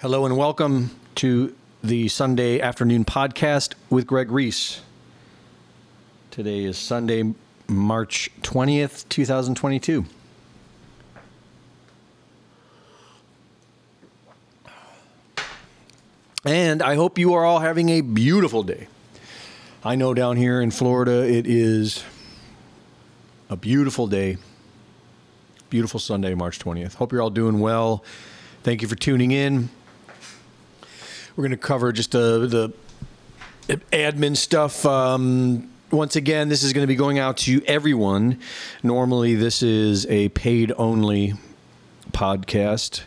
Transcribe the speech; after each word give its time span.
Hello 0.00 0.24
and 0.24 0.34
welcome 0.34 0.98
to 1.16 1.54
the 1.84 2.08
Sunday 2.08 2.58
afternoon 2.58 3.04
podcast 3.04 3.74
with 3.90 4.06
Greg 4.06 4.30
Reese. 4.30 4.80
Today 6.30 6.64
is 6.64 6.78
Sunday, 6.78 7.34
March 7.68 8.30
20th, 8.40 9.06
2022. 9.10 10.06
And 16.46 16.80
I 16.80 16.94
hope 16.94 17.18
you 17.18 17.34
are 17.34 17.44
all 17.44 17.58
having 17.58 17.90
a 17.90 18.00
beautiful 18.00 18.62
day. 18.62 18.88
I 19.84 19.96
know 19.96 20.14
down 20.14 20.38
here 20.38 20.62
in 20.62 20.70
Florida 20.70 21.28
it 21.28 21.46
is 21.46 22.04
a 23.50 23.56
beautiful 23.56 24.06
day. 24.06 24.38
Beautiful 25.68 26.00
Sunday, 26.00 26.32
March 26.32 26.58
20th. 26.58 26.94
Hope 26.94 27.12
you're 27.12 27.20
all 27.20 27.28
doing 27.28 27.60
well. 27.60 28.02
Thank 28.62 28.80
you 28.80 28.88
for 28.88 28.96
tuning 28.96 29.30
in. 29.30 29.68
We're 31.36 31.42
going 31.42 31.50
to 31.52 31.56
cover 31.56 31.92
just 31.92 32.14
uh, 32.14 32.38
the 32.38 32.72
admin 33.68 34.36
stuff. 34.36 34.84
Um, 34.84 35.70
once 35.90 36.16
again, 36.16 36.48
this 36.48 36.62
is 36.62 36.72
going 36.72 36.82
to 36.82 36.88
be 36.88 36.96
going 36.96 37.18
out 37.18 37.36
to 37.38 37.62
everyone. 37.66 38.40
Normally, 38.82 39.34
this 39.34 39.62
is 39.62 40.06
a 40.06 40.28
paid 40.30 40.72
only 40.76 41.34
podcast, 42.12 43.02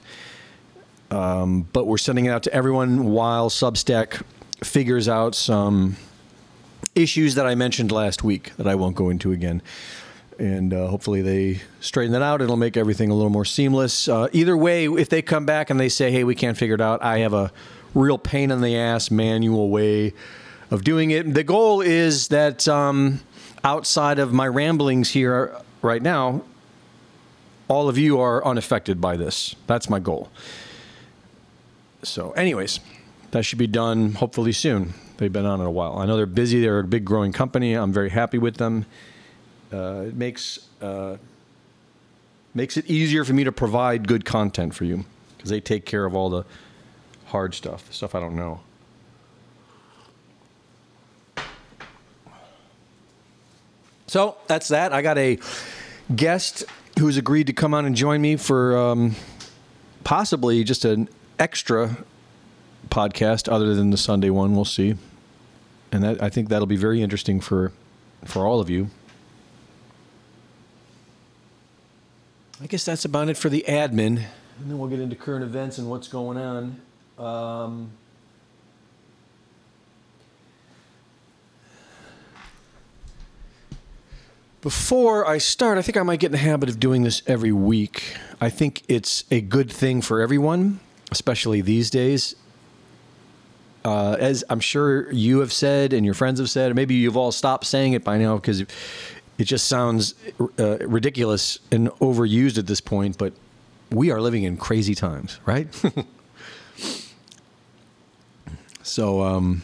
um, 1.12 1.68
but 1.74 1.86
we're 1.86 1.98
sending 1.98 2.26
it 2.26 2.30
out 2.30 2.44
to 2.44 2.54
everyone 2.54 3.06
while 3.06 3.50
Substack 3.50 4.24
figures 4.64 5.10
out 5.10 5.36
some 5.36 5.98
issues 6.96 7.36
that 7.36 7.46
I 7.46 7.56
mentioned 7.56 7.92
last 7.92 8.24
week 8.24 8.56
that 8.58 8.68
I 8.68 8.76
won't 8.76 8.96
go 8.96 9.10
into 9.10 9.32
again. 9.32 9.62
And 10.40 10.74
uh, 10.74 10.88
hopefully 10.88 11.22
they 11.22 11.62
straighten 11.80 12.14
that 12.14 12.22
out. 12.22 12.42
It'll 12.42 12.58
make 12.58 12.76
everything 12.76 13.12
a 13.12 13.14
little 13.14 13.30
more 13.30 13.46
seamless. 13.46 14.08
Uh, 14.08 14.28
either 14.32 14.58
way, 14.58 14.88
if 14.88 15.10
they 15.10 15.22
come 15.22 15.46
back 15.46 15.70
and 15.70 15.80
they 15.80 15.90
say, 15.90 16.12
hey, 16.12 16.24
we 16.24 16.36
can't 16.36 16.58
figure 16.58 16.76
it 16.76 16.82
out, 16.82 17.04
I 17.04 17.20
have 17.20 17.34
a 17.34 17.52
real 17.94 18.18
pain 18.18 18.52
in 18.52 18.62
the 18.62 18.76
ass 18.76 19.12
manual 19.12 19.70
way 19.70 20.14
of 20.72 20.84
doing 20.84 21.12
it. 21.12 21.34
The 21.34 21.44
goal 21.44 21.82
is 21.82 22.30
that 22.30 22.68
um, 22.68 23.22
outside 23.64 24.20
of 24.20 24.34
my 24.34 24.48
ramblings 24.48 25.12
here 25.12 25.56
right 25.82 26.02
now, 26.02 26.42
all 27.68 27.90
of 27.90 27.98
you 27.98 28.20
are 28.20 28.46
unaffected 28.46 29.00
by 29.00 29.18
this. 29.18 29.56
That's 29.68 29.90
my 29.90 30.00
goal. 30.00 30.30
So, 32.04 32.32
anyways, 32.32 32.80
that 33.32 33.44
should 33.44 33.60
be 33.60 33.68
done 33.68 34.14
hopefully 34.14 34.52
soon. 34.52 34.94
They've 35.18 35.32
been 35.32 35.46
on 35.46 35.62
it 35.62 35.66
a 35.66 35.72
while. 35.72 35.98
I 35.98 36.06
know 36.06 36.18
they're 36.18 36.26
busy. 36.26 36.60
They're 36.60 36.80
a 36.80 36.84
big 36.84 37.06
growing 37.06 37.32
company. 37.32 37.74
I'm 37.74 37.94
very 37.94 38.10
happy 38.10 38.38
with 38.38 38.58
them. 38.58 38.86
Uh, 39.72 40.06
it 40.08 40.16
makes 40.16 40.68
uh, 40.82 41.18
makes 42.54 42.78
it 42.78 42.86
easier 42.88 43.24
for 43.24 43.34
me 43.34 43.44
to 43.44 43.52
provide 43.52 44.08
good 44.08 44.26
content 44.26 44.76
for 44.76 44.84
you 44.84 45.06
because 45.38 45.50
they 45.50 45.60
take 45.60 45.86
care 45.86 46.06
of 46.06 46.14
all 46.16 46.30
the 46.30 46.46
hard 47.34 47.56
stuff, 47.56 47.92
stuff 47.92 48.14
I 48.14 48.20
don't 48.20 48.36
know. 48.36 48.62
So 54.06 54.38
that's 54.46 54.68
that. 54.68 54.94
I 54.94 55.02
got 55.02 55.18
a 55.18 55.40
guest 56.16 56.64
who's 57.00 57.18
agreed 57.18 57.48
to 57.48 57.54
come 57.54 57.74
on 57.74 57.88
and 57.88 57.96
join 57.96 58.22
me 58.22 58.36
for 58.36 58.78
um, 58.78 59.16
possibly 60.04 60.64
just 60.64 60.86
an 60.86 61.10
extra 61.40 61.98
podcast 62.90 63.52
other 63.52 63.74
than 63.74 63.90
the 63.90 63.98
Sunday 63.98 64.30
one. 64.30 64.54
We'll 64.54 64.64
see. 64.64 64.94
And 65.92 66.04
that, 66.04 66.22
I 66.22 66.30
think 66.30 66.50
that'll 66.50 66.68
be 66.68 66.76
very 66.76 67.02
interesting 67.02 67.40
for 67.40 67.72
for 68.24 68.46
all 68.46 68.60
of 68.60 68.70
you. 68.70 68.92
I 72.62 72.68
guess 72.68 72.86
that's 72.86 73.06
about 73.06 73.28
it 73.30 73.38
for 73.38 73.50
the 73.50 73.66
admin. 73.68 74.24
And 74.60 74.70
then 74.70 74.78
we'll 74.78 74.90
get 74.90 75.00
into 75.00 75.16
current 75.16 75.44
events 75.44 75.80
and 75.80 75.90
what's 75.90 76.08
going 76.08 76.38
on. 76.38 76.80
Um, 77.18 77.92
before 84.62 85.28
I 85.28 85.38
start, 85.38 85.78
I 85.78 85.82
think 85.82 85.98
I 85.98 86.04
might 86.04 86.20
get 86.20 86.28
in 86.28 86.32
the 86.32 86.38
habit 86.38 86.70
of 86.70 86.80
doing 86.80 87.04
this 87.04 87.22
every 87.28 87.52
week. 87.52 88.16
I 88.42 88.50
think 88.50 88.84
it's 88.88 89.26
a 89.30 89.42
good 89.42 89.72
thing 89.72 90.02
for 90.02 90.22
everyone, 90.22 90.80
especially 91.12 91.62
these 91.62 91.90
days. 91.90 92.36
Uh, 93.86 94.16
as 94.18 94.46
I'm 94.50 94.62
sure 94.62 95.12
you 95.12 95.40
have 95.40 95.52
said 95.52 95.92
and 95.92 96.06
your 96.06 96.14
friends 96.14 96.40
have 96.40 96.50
said, 96.50 96.74
maybe 96.74 96.96
you've 96.96 97.18
all 97.18 97.34
stopped 97.34 97.66
saying 97.66 97.94
it 97.94 98.04
by 98.04 98.18
now 98.18 98.36
because 98.38 98.62
it 98.62 99.44
just 99.44 99.68
sounds 99.68 100.16
uh, 100.58 100.78
ridiculous 100.80 101.60
and 101.72 101.90
overused 102.00 102.58
at 102.58 102.66
this 102.66 102.80
point, 102.80 103.18
but 103.18 103.34
we 103.92 104.10
are 104.10 104.22
living 104.22 104.44
in 104.44 104.56
crazy 104.58 104.96
times, 104.96 105.40
right? 105.46 105.68
so, 108.84 109.22
um, 109.22 109.62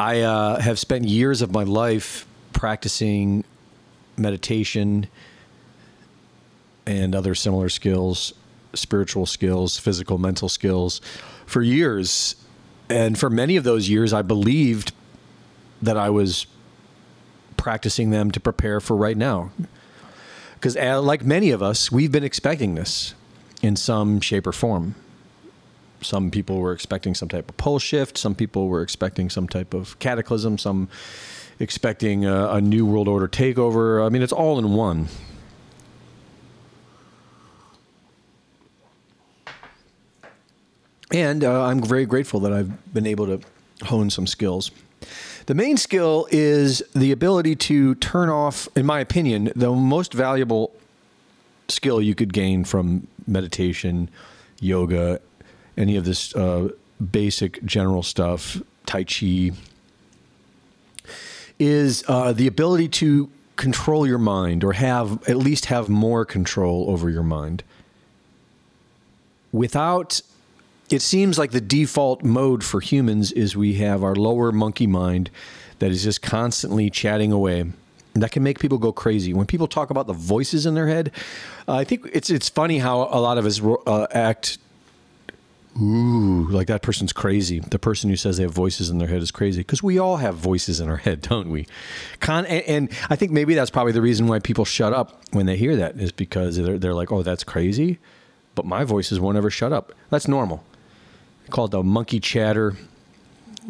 I 0.00 0.20
uh, 0.22 0.60
have 0.60 0.78
spent 0.78 1.04
years 1.04 1.42
of 1.42 1.52
my 1.52 1.64
life 1.64 2.26
practicing 2.54 3.44
meditation 4.16 5.06
and 6.86 7.14
other 7.14 7.34
similar 7.34 7.68
skills, 7.68 8.32
spiritual 8.72 9.26
skills, 9.26 9.78
physical, 9.78 10.16
mental 10.16 10.48
skills 10.48 11.00
for 11.44 11.60
years. 11.60 12.36
And 12.88 13.18
for 13.18 13.28
many 13.28 13.56
of 13.56 13.64
those 13.64 13.88
years, 13.88 14.12
I 14.12 14.22
believed 14.22 14.92
that 15.82 15.96
I 15.96 16.10
was 16.10 16.46
practicing 17.56 18.10
them 18.10 18.30
to 18.30 18.40
prepare 18.40 18.80
for 18.80 18.96
right 18.96 19.16
now. 19.16 19.50
Because, 20.54 20.76
uh, 20.76 21.00
like 21.00 21.24
many 21.24 21.50
of 21.50 21.62
us, 21.62 21.92
we've 21.92 22.12
been 22.12 22.24
expecting 22.24 22.74
this 22.74 23.14
in 23.60 23.76
some 23.76 24.20
shape 24.20 24.46
or 24.46 24.52
form. 24.52 24.94
Some 26.02 26.30
people 26.30 26.58
were 26.58 26.72
expecting 26.72 27.14
some 27.14 27.28
type 27.28 27.48
of 27.48 27.56
pole 27.56 27.78
shift. 27.78 28.18
Some 28.18 28.34
people 28.34 28.68
were 28.68 28.82
expecting 28.82 29.30
some 29.30 29.48
type 29.48 29.74
of 29.74 29.98
cataclysm. 29.98 30.58
Some 30.58 30.88
expecting 31.58 32.24
a, 32.24 32.50
a 32.52 32.60
new 32.60 32.86
world 32.86 33.06
order 33.06 33.28
takeover. 33.28 34.04
I 34.04 34.08
mean, 34.08 34.22
it's 34.22 34.32
all 34.32 34.58
in 34.58 34.72
one. 34.72 35.08
And 41.12 41.42
uh, 41.42 41.64
I'm 41.64 41.82
very 41.82 42.06
grateful 42.06 42.40
that 42.40 42.52
I've 42.52 42.94
been 42.94 43.06
able 43.06 43.26
to 43.26 43.40
hone 43.86 44.10
some 44.10 44.26
skills. 44.26 44.70
The 45.46 45.54
main 45.54 45.76
skill 45.76 46.28
is 46.30 46.82
the 46.94 47.10
ability 47.10 47.56
to 47.56 47.94
turn 47.96 48.28
off, 48.28 48.68
in 48.76 48.86
my 48.86 49.00
opinion, 49.00 49.52
the 49.56 49.72
most 49.72 50.12
valuable 50.12 50.72
skill 51.68 52.00
you 52.00 52.14
could 52.14 52.32
gain 52.32 52.64
from 52.64 53.06
meditation, 53.26 54.08
yoga, 54.60 55.20
any 55.80 55.96
of 55.96 56.04
this 56.04 56.34
uh, 56.36 56.68
basic 57.10 57.64
general 57.64 58.02
stuff, 58.02 58.60
Tai 58.86 59.04
Chi, 59.04 59.50
is 61.58 62.04
uh, 62.08 62.32
the 62.32 62.46
ability 62.46 62.88
to 62.88 63.30
control 63.56 64.06
your 64.06 64.18
mind 64.18 64.64
or 64.64 64.72
have 64.72 65.28
at 65.28 65.36
least 65.36 65.66
have 65.66 65.88
more 65.88 66.24
control 66.24 66.88
over 66.88 67.10
your 67.10 67.22
mind 67.22 67.62
without 69.52 70.22
it 70.90 71.02
seems 71.02 71.38
like 71.38 71.52
the 71.52 71.60
default 71.60 72.24
mode 72.24 72.64
for 72.64 72.80
humans 72.80 73.30
is 73.32 73.56
we 73.56 73.74
have 73.74 74.02
our 74.02 74.16
lower 74.16 74.50
monkey 74.50 74.88
mind 74.88 75.30
that 75.78 75.90
is 75.90 76.02
just 76.02 76.20
constantly 76.20 76.90
chatting 76.90 77.30
away. 77.30 77.60
And 77.60 78.24
that 78.24 78.32
can 78.32 78.42
make 78.42 78.58
people 78.58 78.76
go 78.76 78.92
crazy. 78.92 79.32
When 79.32 79.46
people 79.46 79.68
talk 79.68 79.90
about 79.90 80.08
the 80.08 80.12
voices 80.12 80.66
in 80.66 80.74
their 80.74 80.88
head, 80.88 81.12
uh, 81.68 81.76
I 81.76 81.84
think 81.84 82.10
it's 82.12 82.28
it's 82.28 82.48
funny 82.48 82.78
how 82.78 83.02
a 83.02 83.20
lot 83.20 83.38
of 83.38 83.46
us 83.46 83.62
uh, 83.62 84.06
act. 84.10 84.58
Ooh, 85.78 86.48
like 86.50 86.66
that 86.66 86.82
person's 86.82 87.12
crazy. 87.12 87.60
The 87.60 87.78
person 87.78 88.10
who 88.10 88.16
says 88.16 88.38
they 88.38 88.42
have 88.42 88.52
voices 88.52 88.90
in 88.90 88.98
their 88.98 89.08
head 89.08 89.22
is 89.22 89.30
crazy 89.30 89.60
because 89.60 89.82
we 89.82 89.98
all 89.98 90.16
have 90.16 90.34
voices 90.34 90.80
in 90.80 90.88
our 90.88 90.96
head, 90.96 91.20
don't 91.28 91.50
we? 91.50 91.66
Con- 92.20 92.46
and, 92.46 92.64
and, 92.64 92.90
I 93.08 93.16
think 93.16 93.30
maybe 93.30 93.54
that's 93.54 93.70
probably 93.70 93.92
the 93.92 94.02
reason 94.02 94.26
why 94.26 94.40
people 94.40 94.64
shut 94.64 94.92
up 94.92 95.22
when 95.32 95.46
they 95.46 95.56
hear 95.56 95.76
that 95.76 95.96
is 95.96 96.12
because 96.12 96.56
they're, 96.56 96.78
they're 96.78 96.94
like, 96.94 97.12
oh, 97.12 97.22
that's 97.22 97.44
crazy. 97.44 97.98
But 98.54 98.66
my 98.66 98.84
voices 98.84 99.20
won't 99.20 99.36
ever 99.36 99.48
shut 99.48 99.72
up. 99.72 99.92
That's 100.10 100.26
normal 100.26 100.64
called 101.50 101.72
the 101.72 101.82
monkey 101.82 102.20
chatter 102.20 102.76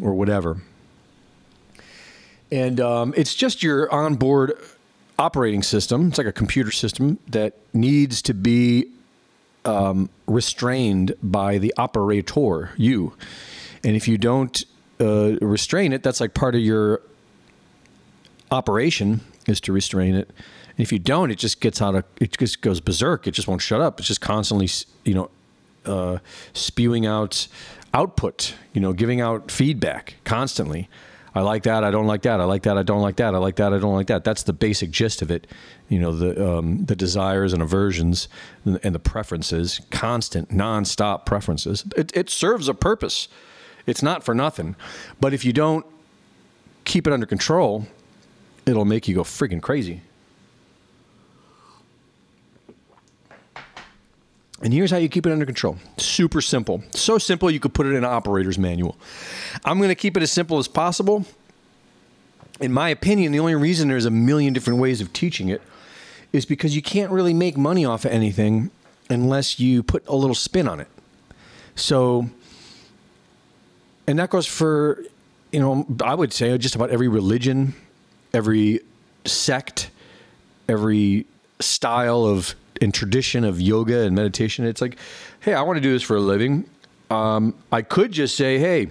or 0.01 0.13
whatever. 0.13 0.61
And 2.51 2.79
um, 2.79 3.13
it's 3.17 3.35
just 3.35 3.63
your 3.63 3.91
onboard 3.93 4.53
operating 5.19 5.63
system. 5.63 6.09
It's 6.09 6.17
like 6.17 6.27
a 6.27 6.31
computer 6.31 6.71
system 6.71 7.19
that 7.27 7.57
needs 7.73 8.21
to 8.23 8.33
be 8.33 8.91
um, 9.65 10.09
restrained 10.27 11.13
by 11.21 11.57
the 11.57 11.73
operator, 11.77 12.71
you. 12.77 13.13
And 13.83 13.95
if 13.95 14.07
you 14.07 14.17
don't 14.17 14.63
uh, 14.99 15.37
restrain 15.41 15.93
it, 15.93 16.03
that's 16.03 16.19
like 16.21 16.33
part 16.33 16.55
of 16.55 16.61
your 16.61 17.01
operation 18.51 19.21
is 19.47 19.59
to 19.61 19.73
restrain 19.73 20.15
it. 20.15 20.29
And 20.69 20.79
if 20.79 20.91
you 20.91 20.99
don't, 20.99 21.31
it 21.31 21.37
just 21.37 21.59
gets 21.59 21.81
out 21.81 21.95
of 21.95 22.03
it 22.19 22.37
just 22.37 22.61
goes 22.61 22.79
berserk. 22.79 23.27
It 23.27 23.31
just 23.31 23.47
won't 23.47 23.61
shut 23.61 23.81
up. 23.81 23.99
It's 23.99 24.07
just 24.07 24.21
constantly, 24.21 24.69
you 25.03 25.13
know, 25.13 25.29
uh, 25.85 26.19
spewing 26.53 27.05
out 27.05 27.47
output, 27.93 28.55
you 28.73 28.81
know, 28.81 28.93
giving 28.93 29.19
out 29.19 29.51
feedback 29.51 30.15
constantly. 30.23 30.87
I 31.33 31.41
like 31.41 31.63
that. 31.63 31.83
I 31.83 31.91
don't 31.91 32.07
like 32.07 32.23
that. 32.23 32.41
I 32.41 32.43
like 32.43 32.63
that. 32.63 32.77
I 32.77 32.83
don't 32.83 33.01
like 33.01 33.15
that. 33.15 33.33
I 33.33 33.37
like 33.37 33.55
that. 33.55 33.73
I 33.73 33.79
don't 33.79 33.95
like 33.95 34.07
that. 34.07 34.25
That's 34.25 34.43
the 34.43 34.53
basic 34.53 34.91
gist 34.91 35.21
of 35.21 35.31
it. 35.31 35.47
You 35.87 35.99
know, 35.99 36.11
the 36.11 36.57
um, 36.57 36.85
the 36.85 36.95
desires 36.95 37.53
and 37.53 37.61
aversions 37.61 38.27
and 38.65 38.93
the 38.93 38.99
preferences, 38.99 39.79
constant, 39.91 40.49
nonstop 40.49 41.25
preferences. 41.25 41.85
It, 41.95 42.15
it 42.15 42.29
serves 42.29 42.67
a 42.67 42.73
purpose. 42.73 43.29
It's 43.85 44.03
not 44.03 44.23
for 44.23 44.35
nothing. 44.35 44.75
But 45.21 45.33
if 45.33 45.45
you 45.45 45.53
don't 45.53 45.85
keep 46.83 47.07
it 47.07 47.13
under 47.13 47.25
control, 47.25 47.87
it'll 48.65 48.85
make 48.85 49.07
you 49.07 49.15
go 49.15 49.23
freaking 49.23 49.61
crazy. 49.61 50.01
And 54.61 54.71
here's 54.73 54.91
how 54.91 54.97
you 54.97 55.09
keep 55.09 55.25
it 55.25 55.31
under 55.31 55.45
control. 55.45 55.77
Super 55.97 56.39
simple. 56.39 56.83
So 56.91 57.17
simple 57.17 57.49
you 57.49 57.59
could 57.59 57.73
put 57.73 57.87
it 57.87 57.91
in 57.91 57.97
an 57.97 58.05
operator's 58.05 58.59
manual. 58.59 58.95
I'm 59.65 59.77
going 59.77 59.89
to 59.89 59.95
keep 59.95 60.15
it 60.15 60.23
as 60.23 60.31
simple 60.31 60.59
as 60.59 60.67
possible. 60.67 61.25
In 62.59 62.71
my 62.71 62.89
opinion, 62.89 63.31
the 63.31 63.39
only 63.39 63.55
reason 63.55 63.87
there's 63.87 64.05
a 64.05 64.11
million 64.11 64.53
different 64.53 64.79
ways 64.79 65.01
of 65.01 65.11
teaching 65.13 65.49
it 65.49 65.61
is 66.31 66.45
because 66.45 66.75
you 66.75 66.81
can't 66.81 67.11
really 67.11 67.33
make 67.33 67.57
money 67.57 67.85
off 67.85 68.05
of 68.05 68.11
anything 68.11 68.69
unless 69.09 69.59
you 69.59 69.81
put 69.81 70.07
a 70.07 70.15
little 70.15 70.35
spin 70.35 70.67
on 70.67 70.79
it. 70.79 70.87
So, 71.75 72.29
and 74.05 74.19
that 74.19 74.29
goes 74.29 74.45
for, 74.45 75.03
you 75.51 75.59
know, 75.59 75.87
I 76.03 76.13
would 76.13 76.31
say 76.31 76.55
just 76.59 76.75
about 76.75 76.91
every 76.91 77.07
religion, 77.07 77.73
every 78.31 78.81
sect, 79.25 79.89
every 80.69 81.25
style 81.59 82.25
of 82.25 82.55
and 82.81 82.93
tradition 82.93 83.43
of 83.43 83.61
yoga 83.61 84.01
and 84.01 84.15
meditation. 84.15 84.65
It's 84.65 84.81
like, 84.81 84.97
hey, 85.39 85.53
I 85.53 85.61
want 85.61 85.77
to 85.77 85.81
do 85.81 85.93
this 85.93 86.03
for 86.03 86.17
a 86.17 86.19
living. 86.19 86.67
Um, 87.09 87.53
I 87.71 87.83
could 87.83 88.11
just 88.11 88.35
say, 88.35 88.57
hey, 88.57 88.89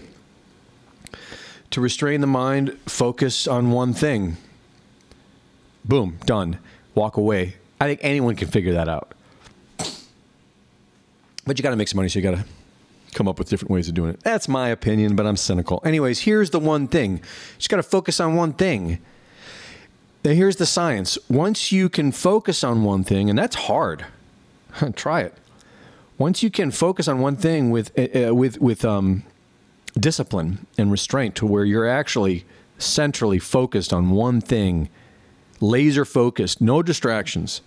to 1.71 1.81
restrain 1.81 2.21
the 2.21 2.27
mind, 2.27 2.79
focus 2.87 3.47
on 3.47 3.71
one 3.71 3.93
thing. 3.93 4.37
Boom, 5.85 6.19
done. 6.25 6.59
Walk 6.95 7.17
away. 7.17 7.57
I 7.81 7.87
think 7.87 8.01
anyone 8.03 8.37
can 8.37 8.49
figure 8.49 8.73
that 8.75 8.89
out. 8.89 9.13
But 11.47 11.59
you 11.59 11.63
got 11.63 11.71
to 11.71 11.77
make 11.77 11.89
some 11.89 11.97
money, 11.97 12.09
so 12.09 12.19
you 12.19 12.23
got 12.23 12.37
to 12.37 12.45
come 13.15 13.27
up 13.27 13.39
with 13.39 13.49
different 13.49 13.71
ways 13.71 13.89
of 13.89 13.95
doing 13.95 14.11
it. 14.11 14.21
That's 14.21 14.49
my 14.49 14.69
opinion, 14.69 15.17
but 15.17 15.27
I'm 15.27 15.37
cynical. 15.37 15.81
Anyways, 15.85 16.21
here's 16.21 16.51
the 16.51 16.61
one 16.61 16.87
thing. 16.87 17.19
You 17.19 17.23
just 17.57 17.71
got 17.71 17.79
to 17.79 17.83
focus 17.83 18.21
on 18.21 18.37
one 18.37 18.53
thing. 18.53 19.01
Here's 20.23 20.57
the 20.57 20.67
science. 20.67 21.17
Once 21.31 21.73
you 21.73 21.89
can 21.89 22.13
focus 22.13 22.63
on 22.63 22.85
one 22.85 23.05
thing, 23.05 23.31
and 23.31 23.39
that's 23.39 23.57
hard, 23.57 24.05
try 24.95 25.23
it. 25.23 25.35
Once 26.19 26.43
you 26.43 26.51
can 26.51 26.71
focus 26.71 27.09
on 27.09 27.21
one 27.21 27.37
thing 27.37 27.71
with 27.71 27.99
uh, 27.99 28.35
with 28.35 28.61
with 28.61 28.85
um, 28.85 29.23
discipline 29.99 30.67
and 30.77 30.93
restraint, 30.93 31.35
to 31.37 31.47
where 31.47 31.65
you're 31.65 31.89
actually 31.89 32.45
centrally 32.77 33.39
focused 33.39 33.95
on 33.95 34.11
one 34.11 34.43
thing, 34.43 34.91
laser 35.59 36.05
focused, 36.05 36.61
no 36.61 36.83
distractions. 36.83 37.63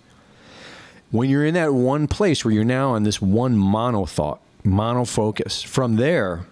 When 1.10 1.28
you're 1.28 1.44
in 1.44 1.54
that 1.54 1.74
one 1.74 2.06
place 2.06 2.44
where 2.44 2.54
you're 2.54 2.64
now 2.64 2.90
on 2.90 3.02
this 3.02 3.20
one 3.20 3.56
mono 3.56 4.04
thought, 4.04 4.40
mono 4.62 5.04
focus, 5.04 5.60
from 5.62 5.96
there 5.96 6.46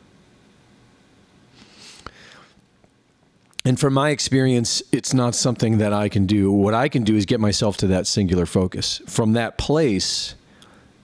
And 3.64 3.78
from 3.78 3.94
my 3.94 4.10
experience, 4.10 4.82
it's 4.90 5.14
not 5.14 5.34
something 5.34 5.78
that 5.78 5.92
I 5.92 6.08
can 6.08 6.26
do. 6.26 6.50
What 6.50 6.74
I 6.74 6.88
can 6.88 7.04
do 7.04 7.14
is 7.14 7.26
get 7.26 7.38
myself 7.38 7.76
to 7.78 7.86
that 7.88 8.06
singular 8.06 8.44
focus. 8.44 9.00
From 9.06 9.34
that 9.34 9.56
place, 9.56 10.34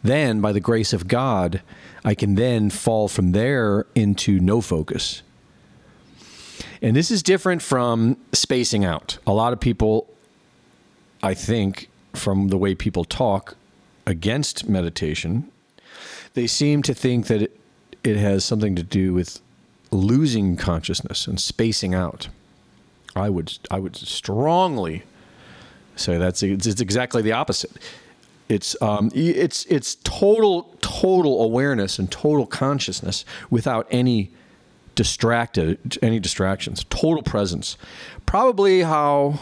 then 0.03 0.41
by 0.41 0.53
the 0.53 0.61
grace 0.61 0.93
of 0.93 1.07
God, 1.07 1.63
I 2.05 2.15
can 2.15 2.35
then 2.35 2.71
fall 2.71 3.07
from 3.07 3.33
there 3.33 3.87
into 3.95 4.41
no 4.41 4.61
focus. 4.61 5.23
And 6.83 6.97
this 6.97 7.11
is 7.11 7.23
different 7.23 7.63
from 7.63 8.17
spacing 8.33 8.85
out. 8.85 9.19
A 9.27 9.33
lot 9.33 9.53
of 9.53 9.61
people, 9.61 10.09
I 11.23 11.35
think, 11.35 11.89
from 12.15 12.49
the 12.49 12.59
way 12.59 12.75
people 12.75 13.05
talk 13.05 13.57
against 14.07 14.69
meditation, 14.69 15.51
they 16.35 16.47
seem 16.47 16.83
to 16.83 16.95
think 16.95 17.27
that 17.29 17.43
it, 17.43 17.61
it 18.03 18.17
has 18.17 18.45
something 18.45 18.75
to 18.75 18.83
do 18.83 19.13
with 19.13 19.41
losing 19.91 20.57
consciousness 20.57 21.27
and 21.27 21.41
spacing 21.41 21.95
out. 21.95 22.29
I 23.19 23.29
would 23.29 23.59
I 23.71 23.79
would 23.79 23.97
strongly 23.97 25.03
say 25.97 26.19
that's 26.19 26.43
it's, 26.43 26.67
it's 26.67 26.81
exactly 26.81 27.23
the 27.23 27.33
opposite. 27.33 27.73
It's 28.49 28.81
um, 28.81 29.11
it's 29.15 29.67
it's 29.67 29.97
total 29.97 30.75
total 30.81 31.43
awareness 31.43 31.99
and 31.99 32.11
total 32.11 32.47
consciousness 32.47 33.25
without 33.51 33.87
any 33.91 34.31
distracted 34.95 35.99
any 36.03 36.19
distractions. 36.19 36.85
Total 36.89 37.23
presence. 37.23 37.77
Probably 38.25 38.83
how 38.83 39.41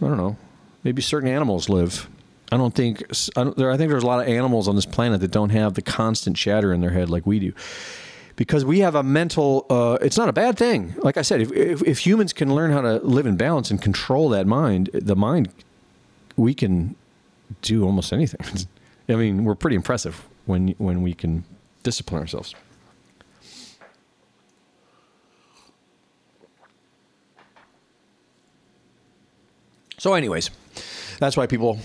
I 0.00 0.06
don't 0.06 0.16
know. 0.16 0.36
Maybe 0.84 1.02
certain 1.02 1.28
animals 1.28 1.68
live. 1.68 2.08
I 2.52 2.56
don't 2.56 2.74
think 2.74 3.02
I, 3.36 3.44
don't, 3.44 3.56
there, 3.56 3.70
I 3.70 3.76
think 3.76 3.90
there's 3.90 4.02
a 4.02 4.06
lot 4.06 4.20
of 4.20 4.28
animals 4.28 4.66
on 4.68 4.76
this 4.76 4.86
planet 4.86 5.20
that 5.20 5.30
don't 5.30 5.50
have 5.50 5.74
the 5.74 5.82
constant 5.82 6.36
chatter 6.36 6.72
in 6.72 6.80
their 6.80 6.90
head 6.90 7.10
like 7.10 7.26
we 7.26 7.38
do 7.38 7.52
because 8.40 8.64
we 8.64 8.78
have 8.78 8.94
a 8.94 9.02
mental 9.02 9.66
uh, 9.68 9.98
it's 10.00 10.16
not 10.16 10.30
a 10.30 10.32
bad 10.32 10.56
thing. 10.56 10.94
Like 11.02 11.18
i 11.18 11.22
said 11.22 11.42
if, 11.42 11.52
if, 11.52 11.82
if, 11.82 11.98
humans 12.06 12.32
can 12.32 12.54
learn 12.54 12.70
how 12.72 12.80
to 12.80 12.94
live 13.00 13.26
in 13.26 13.36
balance 13.36 13.70
and 13.70 13.82
control 13.82 14.30
that 14.30 14.46
mind 14.46 14.88
the 14.94 15.14
mind 15.14 15.50
we 16.38 16.54
can 16.54 16.96
do 17.60 17.84
almost 17.84 18.14
anything. 18.14 18.66
I 19.10 19.16
mean 19.16 19.44
we're 19.44 19.54
pretty 19.54 19.76
impressive 19.76 20.26
when 20.46 20.68
when 20.78 21.02
we 21.02 21.12
can 21.12 21.44
discipline 21.82 22.22
ourselves. 22.22 22.54
So 29.98 30.14
anyways 30.14 30.48
that's 31.18 31.36
why 31.36 31.46
people 31.46 31.78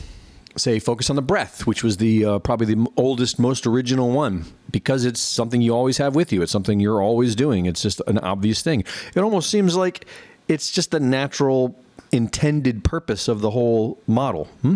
say 0.58 0.80
focus 0.80 1.10
on 1.10 1.16
the 1.16 1.22
breath, 1.22 1.68
which 1.68 1.84
was 1.84 1.98
the 1.98 2.26
uh, 2.26 2.40
probably 2.40 2.74
the 2.74 2.88
oldest, 2.98 3.40
most 3.40 3.66
original 3.68 4.12
one, 4.12 4.46
because 4.72 5.06
it's 5.06 5.20
something 5.20 5.62
you 5.62 5.74
always 5.74 5.98
have 5.98 6.16
with 6.16 6.32
you. 6.32 6.42
It's 6.42 6.52
something 6.52 6.80
you're 6.80 7.02
always 7.02 7.36
doing. 7.36 7.66
It's 7.66 7.82
just 7.82 8.02
an 8.08 8.20
obvious 8.20 8.62
thing. 8.62 8.84
It 9.16 9.22
almost 9.22 9.50
seems 9.50 9.76
like 9.76 10.06
it's 10.48 10.72
just 10.72 10.92
the 10.92 11.00
natural 11.00 11.76
intended 12.12 12.84
purpose 12.84 13.28
of 13.28 13.42
the 13.42 13.52
whole 13.52 14.00
model. 14.08 14.46
Hmm? 14.62 14.76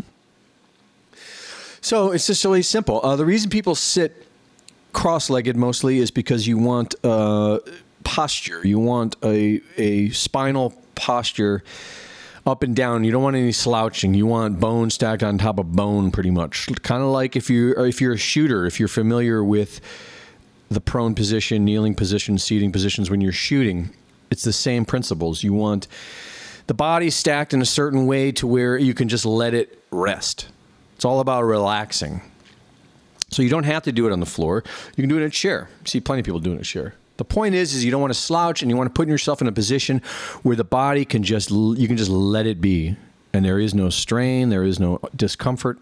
So 1.81 2.11
it's 2.11 2.27
just 2.27 2.43
really 2.43 2.61
simple. 2.61 2.99
Uh, 3.03 3.15
the 3.15 3.25
reason 3.25 3.49
people 3.49 3.75
sit 3.75 4.25
cross-legged 4.91 5.55
mostly 5.55 5.99
is 5.99 6.11
because 6.11 6.47
you 6.47 6.57
want 6.57 6.95
uh, 7.03 7.59
posture. 8.03 8.65
You 8.65 8.79
want 8.79 9.15
a 9.23 9.61
a 9.77 10.09
spinal 10.09 10.73
posture 10.95 11.63
up 12.45 12.63
and 12.63 12.75
down. 12.75 13.03
You 13.03 13.11
don't 13.11 13.23
want 13.23 13.35
any 13.35 13.51
slouching. 13.51 14.13
You 14.13 14.25
want 14.25 14.59
bone 14.59 14.89
stacked 14.89 15.23
on 15.23 15.37
top 15.37 15.59
of 15.59 15.71
bone, 15.73 16.11
pretty 16.11 16.31
much. 16.31 16.67
Kind 16.83 17.03
of 17.03 17.09
like 17.09 17.35
if 17.35 17.49
you 17.49 17.73
if 17.77 18.01
you're 18.01 18.13
a 18.13 18.17
shooter, 18.17 18.65
if 18.65 18.79
you're 18.79 18.87
familiar 18.87 19.43
with 19.43 19.81
the 20.69 20.81
prone 20.81 21.15
position, 21.15 21.65
kneeling 21.65 21.95
position, 21.95 22.37
seating 22.37 22.71
positions 22.71 23.09
when 23.09 23.21
you're 23.21 23.31
shooting, 23.31 23.89
it's 24.29 24.43
the 24.43 24.53
same 24.53 24.85
principles. 24.85 25.43
You 25.43 25.53
want 25.53 25.87
the 26.67 26.73
body 26.73 27.09
stacked 27.09 27.53
in 27.53 27.61
a 27.61 27.65
certain 27.65 28.05
way 28.05 28.31
to 28.33 28.45
where 28.45 28.77
you 28.77 28.93
can 28.93 29.09
just 29.09 29.25
let 29.25 29.53
it 29.53 29.83
rest. 29.91 30.47
It's 30.95 31.05
all 31.05 31.19
about 31.19 31.43
relaxing. 31.43 32.21
So 33.31 33.41
you 33.41 33.49
don't 33.49 33.63
have 33.63 33.83
to 33.83 33.91
do 33.91 34.07
it 34.07 34.11
on 34.11 34.19
the 34.19 34.25
floor. 34.25 34.63
You 34.95 35.01
can 35.01 35.09
do 35.09 35.17
it 35.17 35.21
in 35.21 35.27
a 35.27 35.31
chair. 35.31 35.69
See 35.85 35.99
plenty 35.99 36.19
of 36.19 36.25
people 36.25 36.39
doing 36.39 36.57
it 36.57 36.61
a 36.61 36.65
chair. 36.65 36.93
The 37.19 37.25
point 37.25 37.53
is, 37.53 37.75
is 37.75 37.83
you 37.83 37.91
don't 37.91 37.99
want 37.99 38.13
to 38.13 38.19
slouch 38.19 38.61
and 38.61 38.71
you 38.71 38.77
want 38.77 38.87
to 38.87 38.93
put 38.93 39.09
yourself 39.09 39.41
in 39.41 39.47
a 39.47 39.51
position 39.51 40.01
where 40.41 40.55
the 40.55 40.63
body 40.63 41.03
can 41.03 41.21
just 41.21 41.51
you 41.51 41.85
can 41.85 41.97
just 41.97 42.09
let 42.09 42.47
it 42.47 42.61
be, 42.61 42.95
and 43.33 43.43
there 43.43 43.59
is 43.59 43.73
no 43.73 43.89
strain, 43.89 44.47
there 44.47 44.63
is 44.63 44.79
no 44.79 45.01
discomfort. 45.13 45.77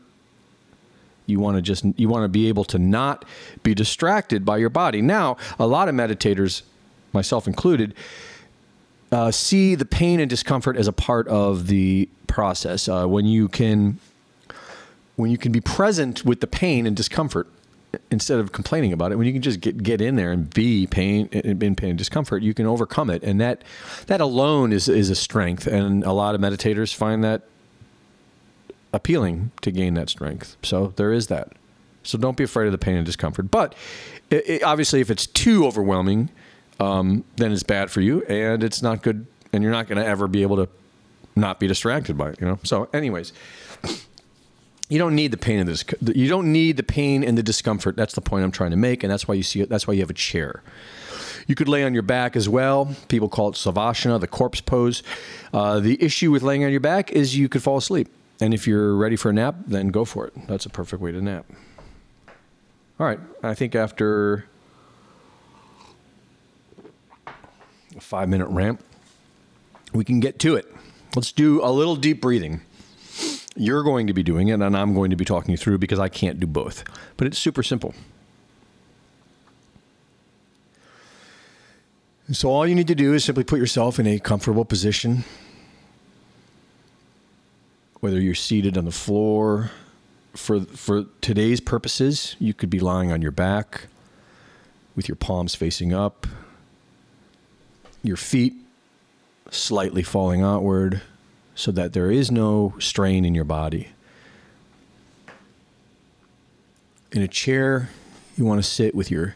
You 1.27 1.39
want 1.39 1.55
to 1.57 1.61
just 1.61 1.85
you 1.95 2.09
want 2.09 2.23
to 2.23 2.27
be 2.27 2.47
able 2.47 2.63
to 2.65 2.79
not 2.79 3.23
be 3.61 3.75
distracted 3.75 4.45
by 4.45 4.57
your 4.57 4.71
body. 4.71 4.99
Now, 4.99 5.37
a 5.59 5.67
lot 5.67 5.87
of 5.87 5.93
meditators, 5.93 6.63
myself 7.13 7.45
included, 7.45 7.93
uh, 9.11 9.29
see 9.29 9.75
the 9.75 9.85
pain 9.85 10.19
and 10.19 10.27
discomfort 10.27 10.75
as 10.75 10.87
a 10.87 10.93
part 10.93 11.27
of 11.27 11.67
the 11.67 12.09
process. 12.25 12.89
Uh, 12.89 13.05
when 13.05 13.27
you 13.27 13.47
can 13.47 13.99
when 15.17 15.29
you 15.29 15.37
can 15.37 15.51
be 15.51 15.61
present 15.61 16.25
with 16.25 16.41
the 16.41 16.47
pain 16.47 16.87
and 16.87 16.97
discomfort 16.97 17.47
instead 18.11 18.39
of 18.39 18.51
complaining 18.51 18.93
about 18.93 19.11
it, 19.11 19.15
when 19.15 19.27
you 19.27 19.33
can 19.33 19.41
just 19.41 19.61
get 19.61 19.81
get 19.81 20.01
in 20.01 20.15
there 20.15 20.31
and 20.31 20.49
be 20.53 20.87
pain 20.87 21.27
in 21.27 21.75
pain 21.75 21.91
and 21.91 21.97
discomfort, 21.97 22.43
you 22.43 22.53
can 22.53 22.65
overcome 22.65 23.09
it, 23.09 23.23
and 23.23 23.39
that 23.41 23.63
that 24.07 24.21
alone 24.21 24.73
is 24.73 24.87
is 24.87 25.09
a 25.09 25.15
strength. 25.15 25.67
And 25.67 26.03
a 26.03 26.11
lot 26.11 26.35
of 26.35 26.41
meditators 26.41 26.93
find 26.93 27.23
that 27.23 27.43
appealing 28.93 29.51
to 29.61 29.71
gain 29.71 29.93
that 29.95 30.09
strength. 30.09 30.57
So 30.63 30.93
there 30.95 31.13
is 31.13 31.27
that. 31.27 31.53
So 32.03 32.17
don't 32.17 32.37
be 32.37 32.43
afraid 32.43 32.67
of 32.67 32.71
the 32.71 32.77
pain 32.77 32.95
and 32.95 33.05
discomfort. 33.05 33.51
But 33.51 33.75
it, 34.29 34.49
it, 34.49 34.63
obviously, 34.63 35.01
if 35.01 35.11
it's 35.11 35.27
too 35.27 35.65
overwhelming, 35.65 36.29
um, 36.79 37.25
then 37.35 37.51
it's 37.51 37.63
bad 37.63 37.91
for 37.91 38.01
you, 38.01 38.23
and 38.23 38.63
it's 38.63 38.81
not 38.81 39.01
good, 39.01 39.25
and 39.51 39.63
you're 39.63 39.73
not 39.73 39.87
going 39.87 39.97
to 39.97 40.05
ever 40.05 40.27
be 40.27 40.41
able 40.41 40.55
to 40.57 40.69
not 41.35 41.59
be 41.59 41.67
distracted 41.67 42.17
by 42.17 42.29
it. 42.29 42.41
You 42.41 42.47
know. 42.47 42.59
So, 42.63 42.89
anyways 42.93 43.33
you 44.89 44.97
don't 44.99 45.15
need 45.15 45.31
the 45.31 45.37
pain 45.37 45.59
and 45.59 45.69
the 45.69 46.17
you 46.17 46.29
don't 46.29 46.51
need 46.51 46.77
the 46.77 46.83
pain 46.83 47.23
and 47.23 47.37
the 47.37 47.43
discomfort. 47.43 47.95
That's 47.95 48.13
the 48.13 48.21
point 48.21 48.43
I'm 48.43 48.51
trying 48.51 48.71
to 48.71 48.77
make, 48.77 49.03
and 49.03 49.11
that's 49.11 49.27
why 49.27 49.35
you 49.35 49.43
see 49.43 49.61
it. 49.61 49.69
That's 49.69 49.87
why 49.87 49.93
you 49.93 50.01
have 50.01 50.09
a 50.09 50.13
chair. 50.15 50.61
You 51.47 51.55
could 51.55 51.69
lay 51.69 51.83
on 51.83 51.93
your 51.93 52.03
back 52.03 52.35
as 52.35 52.49
well. 52.49 52.93
People 53.07 53.29
call 53.29 53.49
it 53.49 53.55
savasana, 53.55 54.19
the 54.19 54.27
corpse 54.27 54.59
pose. 54.59 55.01
Uh, 55.53 55.79
the 55.79 56.01
issue 56.03 56.29
with 56.29 56.43
laying 56.43 56.63
on 56.65 56.71
your 56.71 56.81
back 56.81 57.11
is 57.11 57.37
you 57.37 57.47
could 57.47 57.63
fall 57.63 57.77
asleep. 57.77 58.09
And 58.39 58.53
if 58.53 58.67
you're 58.67 58.95
ready 58.95 59.15
for 59.15 59.29
a 59.29 59.33
nap, 59.33 59.55
then 59.65 59.87
go 59.87 60.05
for 60.05 60.27
it. 60.27 60.33
That's 60.47 60.65
a 60.65 60.69
perfect 60.69 61.01
way 61.01 61.11
to 61.11 61.21
nap. 61.21 61.45
All 62.99 63.07
right. 63.07 63.19
I 63.41 63.53
think 63.55 63.75
after 63.75 64.45
a 67.95 68.01
five 68.01 68.27
minute 68.29 68.47
ramp, 68.47 68.83
we 69.93 70.03
can 70.03 70.19
get 70.19 70.39
to 70.39 70.55
it. 70.55 70.71
Let's 71.15 71.31
do 71.31 71.63
a 71.63 71.71
little 71.71 71.95
deep 71.95 72.21
breathing. 72.21 72.61
You're 73.57 73.81
going 73.83 74.05
to 74.05 74.13
be 74.13 74.21
doing 74.21 74.49
it, 74.49 74.61
and 74.61 74.77
I'm 74.77 74.93
going 74.93 75.09
to 75.09 75.15
be 75.15 75.25
talking 75.25 75.51
you 75.51 75.57
through 75.57 75.79
because 75.79 75.97
I 75.97 76.09
can't 76.09 76.39
do 76.39 76.45
both. 76.45 76.83
But 77.17 77.25
it's 77.25 77.39
super 77.39 77.63
simple. 77.63 77.95
So, 82.31 82.49
all 82.49 82.67
you 82.67 82.75
need 82.75 82.87
to 82.87 82.95
do 82.95 83.13
is 83.13 83.25
simply 83.25 83.43
put 83.43 83.57
yourself 83.57 83.99
in 83.99 84.05
a 84.05 84.19
comfortable 84.19 84.63
position, 84.63 85.23
whether 87.99 88.19
you're 88.19 88.35
seated 88.35 88.77
on 88.77 88.85
the 88.85 88.91
floor. 88.91 89.71
For, 90.35 90.61
for 90.61 91.05
today's 91.19 91.59
purposes, 91.59 92.35
you 92.37 92.53
could 92.53 92.69
be 92.69 92.79
lying 92.79 93.11
on 93.11 93.23
your 93.23 93.31
back 93.31 93.87
with 94.95 95.07
your 95.07 95.15
palms 95.15 95.55
facing 95.55 95.93
up, 95.93 96.27
your 98.03 98.17
feet 98.17 98.53
slightly 99.49 100.03
falling 100.03 100.43
outward 100.43 101.01
so 101.57 101.71
that 101.71 101.91
there 101.93 102.11
is 102.11 102.29
no 102.29 102.75
strain 102.77 103.25
in 103.25 103.33
your 103.33 103.43
body. 103.43 103.87
In 107.11 107.23
a 107.23 107.27
chair, 107.27 107.89
you 108.37 108.45
want 108.45 108.63
to 108.63 108.69
sit 108.69 108.93
with 108.93 109.09
your 109.09 109.35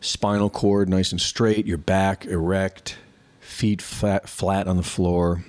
spinal 0.00 0.48
cord 0.48 0.88
nice 0.88 1.12
and 1.12 1.20
straight, 1.20 1.66
your 1.66 1.76
back 1.76 2.24
erect, 2.24 2.96
feet 3.38 3.82
flat, 3.82 4.30
flat 4.30 4.66
on 4.66 4.78
the 4.78 4.82
floor. 4.82 5.44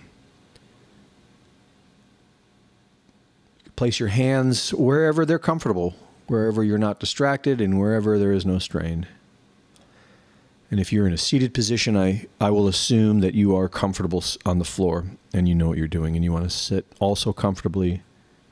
Place 3.78 3.98
your 3.98 4.10
hands 4.10 4.74
wherever 4.74 5.26
they're 5.26 5.40
comfortable, 5.40 5.96
wherever 6.28 6.66
you're 6.66 6.78
not 6.78 7.00
distracted, 7.00 7.62
and 7.62 7.80
wherever 7.80 8.20
there 8.20 8.34
is 8.34 8.46
no 8.46 8.60
strain. 8.60 9.08
And 10.70 10.80
if 10.80 10.92
you're 10.92 11.08
in 11.08 11.14
a 11.14 11.18
seated 11.18 11.54
position, 11.54 11.96
I, 11.96 12.26
I 12.42 12.50
will 12.50 12.68
assume 12.68 13.22
that 13.22 13.34
you 13.34 13.56
are 13.56 13.70
comfortable 13.70 14.24
on 14.46 14.60
the 14.60 14.66
floor 14.66 15.06
and 15.34 15.48
you 15.48 15.56
know 15.56 15.70
what 15.70 15.78
you're 15.78 15.88
doing 15.88 16.16
and 16.16 16.26
you 16.26 16.34
want 16.34 16.44
to 16.44 16.50
sit 16.50 16.86
also 17.00 17.32
comfortably, 17.32 18.02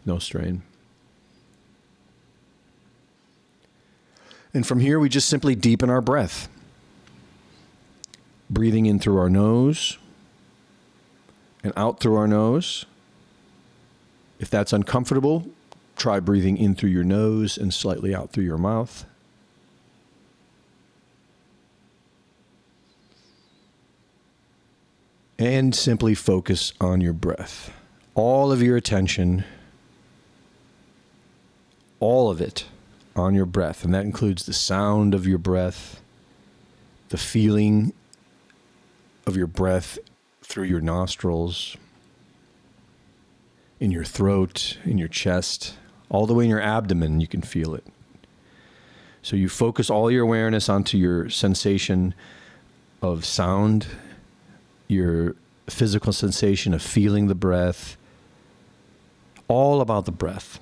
no 0.05 0.17
strain. 0.19 0.61
And 4.53 4.65
from 4.65 4.79
here, 4.79 4.97
we 4.99 5.09
just 5.09 5.27
simply 5.27 5.53
deepen 5.55 5.89
our 5.89 5.99
breath. 5.99 6.47
Breathing 8.49 8.85
in 8.85 8.99
through 8.99 9.17
our 9.17 9.29
nose 9.29 9.97
and 11.61 11.73
out 11.75 11.99
through 11.99 12.15
our 12.15 12.27
nose. 12.27 12.85
If 14.39 14.49
that's 14.49 14.71
uncomfortable, 14.71 15.47
try 15.97 16.21
breathing 16.21 16.55
in 16.57 16.75
through 16.75 16.91
your 16.91 17.03
nose 17.03 17.57
and 17.57 17.73
slightly 17.73 18.15
out 18.15 18.31
through 18.31 18.45
your 18.45 18.57
mouth. 18.57 19.05
And 25.37 25.75
simply 25.75 26.15
focus 26.15 26.73
on 26.79 27.01
your 27.01 27.13
breath. 27.13 27.73
All 28.13 28.51
of 28.51 28.61
your 28.61 28.77
attention, 28.77 29.43
all 31.99 32.29
of 32.29 32.39
it 32.39 32.65
on 33.15 33.33
your 33.33 33.45
breath. 33.45 33.83
And 33.83 33.93
that 33.93 34.05
includes 34.05 34.45
the 34.45 34.53
sound 34.53 35.13
of 35.13 35.27
your 35.27 35.37
breath, 35.37 36.01
the 37.09 37.17
feeling 37.17 37.93
of 39.25 39.35
your 39.35 39.47
breath 39.47 39.97
through 40.41 40.65
your 40.65 40.81
nostrils, 40.81 41.75
in 43.79 43.91
your 43.91 44.03
throat, 44.03 44.77
in 44.85 44.97
your 44.97 45.07
chest, 45.07 45.75
all 46.09 46.25
the 46.25 46.33
way 46.33 46.45
in 46.45 46.49
your 46.49 46.61
abdomen, 46.61 47.19
you 47.19 47.27
can 47.27 47.41
feel 47.41 47.75
it. 47.75 47.85
So 49.21 49.35
you 49.35 49.49
focus 49.49 49.89
all 49.89 50.11
your 50.11 50.23
awareness 50.23 50.69
onto 50.69 50.97
your 50.97 51.29
sensation 51.29 52.13
of 53.01 53.25
sound 53.25 53.87
your 54.87 55.35
physical 55.67 56.13
sensation 56.13 56.73
of 56.73 56.81
feeling 56.81 57.27
the 57.27 57.35
breath, 57.35 57.97
all 59.47 59.81
about 59.81 60.05
the 60.05 60.11
breath. 60.11 60.59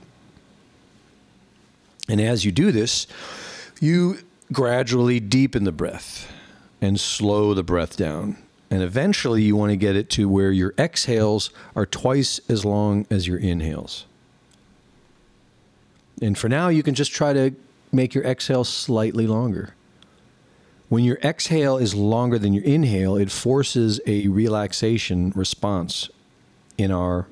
And 2.10 2.20
as 2.20 2.46
you 2.46 2.52
do 2.52 2.72
this, 2.72 3.08
you 3.80 4.20
gradually 4.52 5.20
deepen 5.20 5.64
the 5.64 5.72
breath 5.72 6.32
and 6.82 7.00
slow 7.00 7.54
the 7.54 7.64
breath 7.64 7.96
down. 7.98 8.38
And 8.70 8.82
eventually, 8.82 9.44
you 9.44 9.56
want 9.56 9.70
to 9.70 9.76
get 9.78 9.96
it 9.96 10.10
to 10.12 10.28
where 10.28 10.52
your 10.52 10.74
exhales 10.80 11.52
are 11.76 11.86
twice 11.86 12.42
as 12.50 12.66
long 12.66 13.06
as 13.10 13.28
your 13.28 13.38
inhales. 13.38 14.06
And 16.22 16.38
for 16.38 16.50
now, 16.50 16.70
you 16.70 16.82
can 16.82 16.96
just 16.96 17.12
try 17.12 17.34
to 17.34 17.54
make 17.92 18.16
your 18.16 18.24
exhale 18.24 18.64
slightly 18.64 19.28
longer. 19.28 19.76
When 20.94 21.04
your 21.04 21.18
exhale 21.24 21.80
is 21.80 21.96
longer 21.96 22.38
than 22.38 22.54
your 22.54 22.64
inhale, 22.64 23.16
it 23.16 23.32
forces 23.32 24.00
a 24.06 24.28
relaxation 24.28 25.34
response 25.36 26.12
in 26.78 26.92
our 26.92 27.26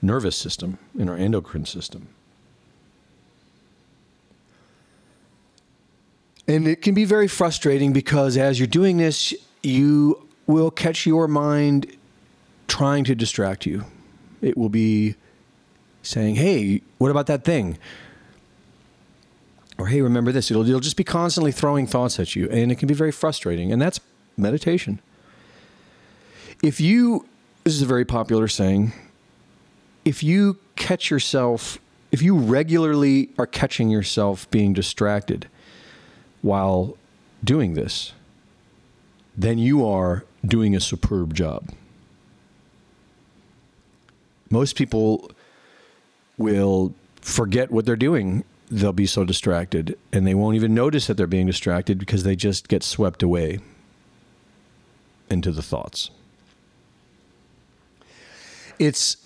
nervous 0.00 0.36
system, 0.36 0.78
in 0.96 1.08
our 1.08 1.16
endocrine 1.16 1.66
system. 1.66 2.06
And 6.46 6.68
it 6.68 6.80
can 6.80 6.94
be 6.94 7.04
very 7.04 7.26
frustrating 7.26 7.92
because 7.92 8.36
as 8.36 8.60
you're 8.60 8.68
doing 8.68 8.98
this, 8.98 9.34
you 9.64 10.24
will 10.46 10.70
catch 10.70 11.04
your 11.04 11.26
mind 11.26 11.96
trying 12.68 13.02
to 13.02 13.16
distract 13.16 13.66
you. 13.66 13.84
It 14.40 14.56
will 14.56 14.68
be 14.68 15.16
saying, 16.04 16.36
Hey, 16.36 16.82
what 16.98 17.10
about 17.10 17.26
that 17.26 17.42
thing? 17.42 17.78
Or 19.78 19.86
hey, 19.86 20.00
remember 20.00 20.32
this. 20.32 20.50
It'll, 20.50 20.66
it'll 20.66 20.80
just 20.80 20.96
be 20.96 21.04
constantly 21.04 21.52
throwing 21.52 21.86
thoughts 21.86 22.20
at 22.20 22.36
you, 22.36 22.48
and 22.50 22.70
it 22.70 22.76
can 22.76 22.86
be 22.86 22.94
very 22.94 23.12
frustrating. 23.12 23.72
And 23.72 23.80
that's 23.80 24.00
meditation. 24.36 25.00
If 26.62 26.80
you, 26.80 27.26
this 27.64 27.74
is 27.74 27.82
a 27.82 27.86
very 27.86 28.04
popular 28.04 28.48
saying, 28.48 28.92
if 30.04 30.22
you 30.22 30.58
catch 30.76 31.10
yourself, 31.10 31.78
if 32.10 32.22
you 32.22 32.36
regularly 32.36 33.30
are 33.38 33.46
catching 33.46 33.88
yourself 33.88 34.50
being 34.50 34.72
distracted 34.72 35.48
while 36.42 36.96
doing 37.42 37.74
this, 37.74 38.12
then 39.36 39.58
you 39.58 39.86
are 39.86 40.24
doing 40.44 40.76
a 40.76 40.80
superb 40.80 41.34
job. 41.34 41.70
Most 44.50 44.76
people 44.76 45.30
will 46.36 46.92
forget 47.20 47.70
what 47.70 47.86
they're 47.86 47.96
doing 47.96 48.44
they'll 48.72 48.92
be 48.92 49.06
so 49.06 49.22
distracted 49.24 49.98
and 50.12 50.26
they 50.26 50.34
won't 50.34 50.56
even 50.56 50.74
notice 50.74 51.06
that 51.06 51.18
they're 51.18 51.26
being 51.26 51.46
distracted 51.46 51.98
because 51.98 52.22
they 52.22 52.34
just 52.34 52.68
get 52.68 52.82
swept 52.82 53.22
away 53.22 53.58
into 55.28 55.52
the 55.52 55.62
thoughts. 55.62 56.10
It's 58.78 59.18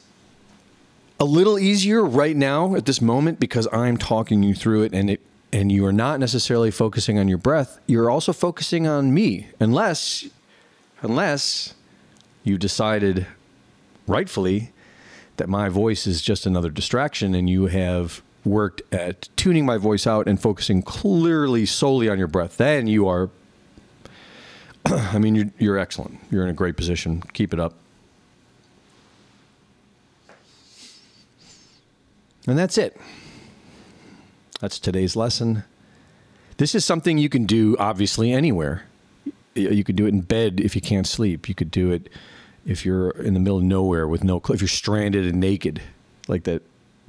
a 1.20 1.24
little 1.24 1.58
easier 1.58 2.04
right 2.04 2.36
now 2.36 2.74
at 2.74 2.86
this 2.86 3.00
moment 3.00 3.38
because 3.38 3.68
I'm 3.72 3.96
talking 3.96 4.42
you 4.42 4.54
through 4.54 4.82
it 4.82 4.92
and 4.92 5.10
it 5.10 5.20
and 5.52 5.70
you 5.70 5.86
are 5.86 5.92
not 5.92 6.18
necessarily 6.18 6.72
focusing 6.72 7.18
on 7.20 7.28
your 7.28 7.38
breath, 7.38 7.78
you're 7.86 8.10
also 8.10 8.32
focusing 8.32 8.86
on 8.88 9.14
me 9.14 9.46
unless 9.60 10.28
unless 11.02 11.72
you 12.42 12.58
decided 12.58 13.28
rightfully 14.08 14.72
that 15.36 15.48
my 15.48 15.68
voice 15.68 16.06
is 16.06 16.20
just 16.20 16.46
another 16.46 16.70
distraction 16.70 17.34
and 17.34 17.48
you 17.48 17.66
have 17.66 18.22
worked 18.46 18.82
at 18.92 19.28
tuning 19.36 19.66
my 19.66 19.76
voice 19.76 20.06
out 20.06 20.28
and 20.28 20.40
focusing 20.40 20.80
clearly 20.80 21.66
solely 21.66 22.08
on 22.08 22.18
your 22.18 22.28
breath, 22.28 22.56
then 22.56 22.86
you 22.86 23.08
are, 23.08 23.28
I 24.86 25.18
mean, 25.18 25.34
you're, 25.34 25.50
you're 25.58 25.78
excellent. 25.78 26.18
You're 26.30 26.44
in 26.44 26.50
a 26.50 26.54
great 26.54 26.76
position. 26.76 27.22
Keep 27.32 27.52
it 27.52 27.60
up. 27.60 27.74
And 32.46 32.56
that's 32.56 32.78
it. 32.78 32.96
That's 34.60 34.78
today's 34.78 35.16
lesson. 35.16 35.64
This 36.58 36.74
is 36.74 36.84
something 36.84 37.18
you 37.18 37.28
can 37.28 37.44
do, 37.44 37.76
obviously, 37.78 38.32
anywhere. 38.32 38.84
You 39.54 39.84
could 39.84 39.96
do 39.96 40.06
it 40.06 40.10
in 40.10 40.20
bed 40.20 40.60
if 40.60 40.74
you 40.74 40.80
can't 40.80 41.06
sleep. 41.06 41.48
You 41.48 41.54
could 41.54 41.70
do 41.70 41.90
it 41.90 42.08
if 42.64 42.86
you're 42.86 43.10
in 43.10 43.34
the 43.34 43.40
middle 43.40 43.58
of 43.58 43.64
nowhere 43.64 44.06
with 44.06 44.22
no, 44.22 44.40
if 44.48 44.60
you're 44.60 44.68
stranded 44.68 45.26
and 45.26 45.40
naked, 45.40 45.82
like 46.28 46.44
that 46.44 46.62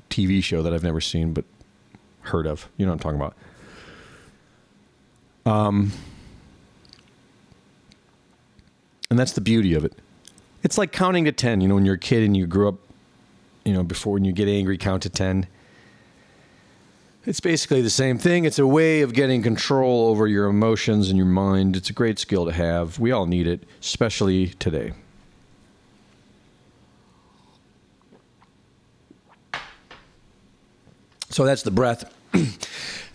TV 0.10 0.44
show 0.44 0.62
that 0.64 0.74
I've 0.74 0.84
never 0.84 1.02
seen 1.02 1.34
but 1.34 1.46
heard 2.22 2.48
of. 2.48 2.70
You 2.78 2.86
know 2.86 2.92
what 2.92 3.06
I'm 3.06 3.18
talking 3.18 3.20
about. 3.20 3.36
Um, 5.46 5.92
and 9.10 9.18
that's 9.18 9.32
the 9.32 9.42
beauty 9.42 9.74
of 9.74 9.86
it. 9.86 9.94
It's 10.64 10.78
like 10.78 10.92
counting 10.92 11.26
to 11.26 11.32
10. 11.32 11.62
You 11.62 11.68
know, 11.68 11.76
when 11.76 11.86
you're 11.86 11.96
a 11.96 12.00
kid 12.00 12.24
and 12.24 12.36
you 12.36 12.46
grew 12.46 12.68
up, 12.68 12.76
you 13.64 13.74
know, 13.74 13.84
before 13.84 14.14
when 14.14 14.26
you 14.26 14.34
get 14.34 14.48
angry, 14.48 14.78
count 14.78 15.04
to 15.04 15.10
10. 15.10 15.48
It's 17.26 17.40
basically 17.42 17.82
the 17.82 17.90
same 17.90 18.18
thing. 18.18 18.46
It's 18.46 18.60
a 18.60 18.68
way 18.68 19.02
of 19.02 19.14
getting 19.14 19.42
control 19.44 20.08
over 20.08 20.28
your 20.28 20.48
emotions 20.48 21.10
and 21.10 21.18
your 21.18 21.28
mind. 21.28 21.76
It's 21.76 21.90
a 21.90 21.94
great 21.94 22.20
skill 22.20 22.46
to 22.46 22.54
have. 22.54 23.00
We 23.00 23.12
all 23.12 23.26
need 23.26 23.48
it, 23.48 23.64
especially 23.82 24.48
today. 24.48 24.94
So 31.38 31.46
that's 31.46 31.62
the 31.62 31.70
breath. 31.70 32.12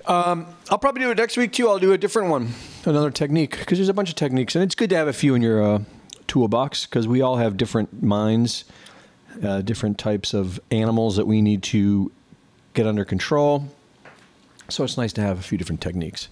um, 0.06 0.46
I'll 0.70 0.78
probably 0.78 1.00
do 1.00 1.10
it 1.10 1.16
next 1.16 1.36
week 1.36 1.52
too. 1.52 1.68
I'll 1.68 1.80
do 1.80 1.92
a 1.92 1.98
different 1.98 2.30
one, 2.30 2.50
another 2.84 3.10
technique, 3.10 3.58
because 3.58 3.78
there's 3.78 3.88
a 3.88 3.94
bunch 3.94 4.10
of 4.10 4.14
techniques, 4.14 4.54
and 4.54 4.62
it's 4.62 4.76
good 4.76 4.90
to 4.90 4.96
have 4.96 5.08
a 5.08 5.12
few 5.12 5.34
in 5.34 5.42
your 5.42 5.60
uh, 5.60 5.80
toolbox 6.28 6.86
because 6.86 7.08
we 7.08 7.20
all 7.20 7.38
have 7.38 7.56
different 7.56 8.00
minds, 8.00 8.64
uh, 9.42 9.60
different 9.62 9.98
types 9.98 10.34
of 10.34 10.60
animals 10.70 11.16
that 11.16 11.26
we 11.26 11.42
need 11.42 11.64
to 11.64 12.12
get 12.74 12.86
under 12.86 13.04
control. 13.04 13.66
So 14.68 14.84
it's 14.84 14.96
nice 14.96 15.12
to 15.14 15.20
have 15.20 15.40
a 15.40 15.42
few 15.42 15.58
different 15.58 15.80
techniques. 15.80 16.28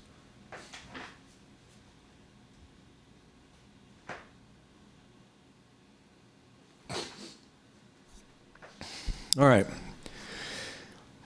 All 9.37 9.49
right. 9.49 9.66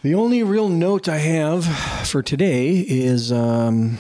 The 0.05 0.15
only 0.15 0.43
real 0.43 0.69
note 0.69 1.09
I 1.09 1.17
have 1.17 1.65
for 2.07 2.23
today 2.23 2.81
is 2.81 3.33
um, 3.33 3.97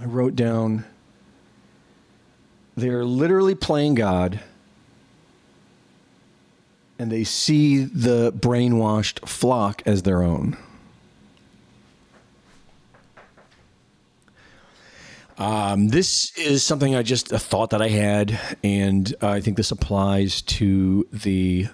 I 0.00 0.04
wrote 0.04 0.36
down 0.36 0.84
they're 2.76 3.04
literally 3.04 3.56
playing 3.56 3.96
God 3.96 4.38
and 7.00 7.10
they 7.10 7.24
see 7.24 7.78
the 7.82 8.30
brainwashed 8.30 9.28
flock 9.28 9.82
as 9.84 10.04
their 10.04 10.22
own. 10.22 10.56
Um, 15.36 15.88
this 15.88 16.32
is 16.38 16.62
something 16.62 16.94
I 16.94 17.02
just 17.02 17.32
a 17.32 17.40
thought 17.40 17.70
that 17.70 17.82
I 17.82 17.88
had, 17.88 18.38
and 18.62 19.12
I 19.20 19.40
think 19.40 19.56
this 19.56 19.72
applies 19.72 20.42
to 20.42 21.08
the 21.12 21.66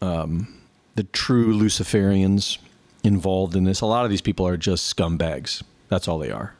um, 0.00 0.60
the 0.94 1.04
true 1.04 1.54
Luciferians 1.54 2.58
involved 3.02 3.56
in 3.56 3.64
this. 3.64 3.80
A 3.80 3.86
lot 3.86 4.04
of 4.04 4.10
these 4.10 4.20
people 4.20 4.46
are 4.46 4.56
just 4.56 4.94
scumbags. 4.94 5.62
That's 5.88 6.08
all 6.08 6.18
they 6.18 6.30
are, 6.30 6.54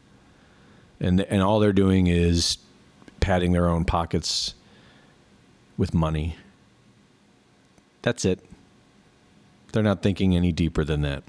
and 1.01 1.21
and 1.21 1.43
all 1.43 1.61
they're 1.61 1.73
doing 1.73 2.07
is 2.07 2.59
padding 3.21 3.53
their 3.53 3.69
own 3.69 3.85
pockets 3.85 4.55
with 5.77 5.95
money. 5.95 6.37
That's 8.03 8.25
it. 8.25 8.45
They're 9.73 9.83
not 9.83 10.03
thinking 10.03 10.35
any 10.35 10.53
deeper 10.53 10.85
than 10.85 11.03
that, 11.03 11.23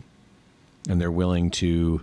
and 0.89 1.00
they're 1.00 1.12
willing 1.12 1.51
to 1.51 2.01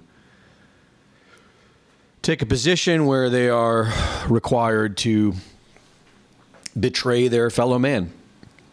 take 2.22 2.42
a 2.42 2.46
position 2.46 3.06
where 3.06 3.30
they 3.30 3.48
are 3.48 3.92
required 4.28 4.96
to 4.98 5.34
betray 6.78 7.28
their 7.28 7.50
fellow 7.50 7.78
man 7.78 8.12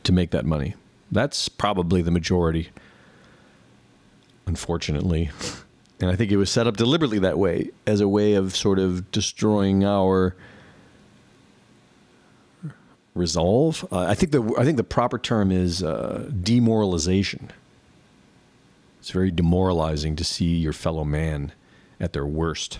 to 0.03 0.11
make 0.11 0.31
that 0.31 0.45
money. 0.45 0.75
That's 1.11 1.49
probably 1.49 2.01
the 2.01 2.11
majority, 2.11 2.69
unfortunately. 4.45 5.31
And 5.97 6.11
I 6.11 6.17
think 6.17 6.29
it 6.29 6.35
was 6.35 6.51
set 6.51 6.67
up 6.67 6.75
deliberately 6.75 7.19
that 7.19 7.37
way 7.37 7.69
as 7.87 8.01
a 8.01 8.07
way 8.07 8.33
of 8.33 8.53
sort 8.53 8.79
of 8.79 9.11
destroying 9.11 9.85
our 9.85 10.35
resolve. 13.13 13.87
Uh, 13.91 13.99
I 14.01 14.13
think 14.13 14.33
the 14.33 14.53
I 14.57 14.65
think 14.65 14.77
the 14.77 14.83
proper 14.83 15.17
term 15.17 15.51
is 15.51 15.81
uh, 15.81 16.29
demoralization. 16.43 17.49
It's 18.99 19.11
very 19.11 19.31
demoralizing 19.31 20.15
to 20.17 20.23
see 20.23 20.55
your 20.57 20.73
fellow 20.73 21.05
man 21.05 21.53
at 21.99 22.11
their 22.13 22.25
worst. 22.25 22.79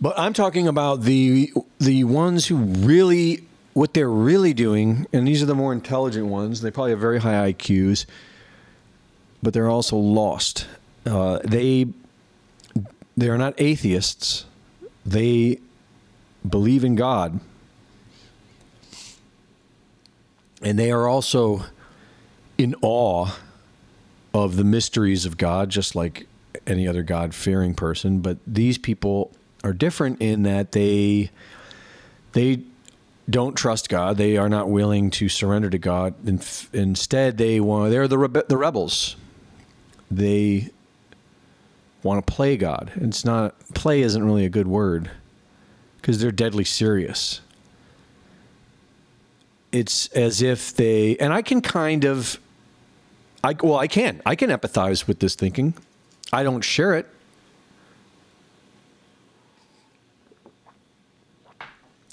But 0.00 0.18
I'm 0.18 0.32
talking 0.32 0.66
about 0.66 1.02
the 1.02 1.52
the 1.78 2.04
ones 2.04 2.46
who 2.46 2.56
really 2.56 3.44
what 3.74 3.94
they're 3.94 4.10
really 4.10 4.54
doing, 4.54 5.06
and 5.12 5.26
these 5.26 5.42
are 5.42 5.46
the 5.46 5.54
more 5.54 5.72
intelligent 5.72 6.26
ones. 6.26 6.60
They 6.60 6.70
probably 6.70 6.90
have 6.90 7.00
very 7.00 7.20
high 7.20 7.52
IQs, 7.52 8.06
but 9.42 9.52
they're 9.54 9.68
also 9.68 9.96
lost. 9.96 10.66
Uh, 11.06 11.38
they 11.44 11.86
they 13.16 13.28
are 13.28 13.38
not 13.38 13.54
atheists. 13.58 14.46
They 15.04 15.58
believe 16.48 16.84
in 16.84 16.94
God, 16.96 17.40
and 20.62 20.78
they 20.78 20.90
are 20.90 21.06
also 21.06 21.64
in 22.56 22.74
awe 22.82 23.30
of 24.34 24.56
the 24.56 24.64
mysteries 24.64 25.24
of 25.24 25.36
God, 25.36 25.70
just 25.70 25.94
like 25.94 26.26
any 26.66 26.86
other 26.86 27.02
God 27.02 27.34
fearing 27.34 27.74
person. 27.74 28.18
But 28.18 28.38
these 28.46 28.78
people 28.78 29.32
are 29.64 29.72
different 29.72 30.20
in 30.20 30.42
that 30.42 30.72
they 30.72 31.30
they 32.32 32.62
don't 33.28 33.54
trust 33.54 33.88
God. 33.88 34.16
They 34.16 34.36
are 34.36 34.48
not 34.48 34.70
willing 34.70 35.10
to 35.12 35.28
surrender 35.28 35.68
to 35.70 35.78
God. 35.78 36.14
Instead, 36.72 37.36
they 37.38 37.60
want 37.60 37.90
they're 37.90 38.08
the 38.08 38.16
rebe- 38.16 38.48
the 38.48 38.56
rebels. 38.56 39.16
They 40.10 40.70
want 42.02 42.24
to 42.24 42.32
play 42.32 42.56
God. 42.56 42.92
It's 42.96 43.24
not 43.24 43.58
play 43.74 44.00
isn't 44.00 44.24
really 44.24 44.44
a 44.44 44.48
good 44.48 44.66
word 44.66 45.10
because 46.00 46.20
they're 46.20 46.32
deadly 46.32 46.64
serious. 46.64 47.40
It's 49.72 50.06
as 50.08 50.40
if 50.40 50.74
they 50.74 51.16
and 51.18 51.32
I 51.32 51.42
can 51.42 51.60
kind 51.60 52.04
of 52.04 52.40
I 53.44 53.54
well 53.62 53.76
I 53.76 53.86
can 53.86 54.22
I 54.24 54.34
can 54.34 54.48
empathize 54.48 55.06
with 55.06 55.18
this 55.18 55.34
thinking. 55.34 55.74
I 56.32 56.42
don't 56.42 56.62
share 56.62 56.94
it. 56.94 57.06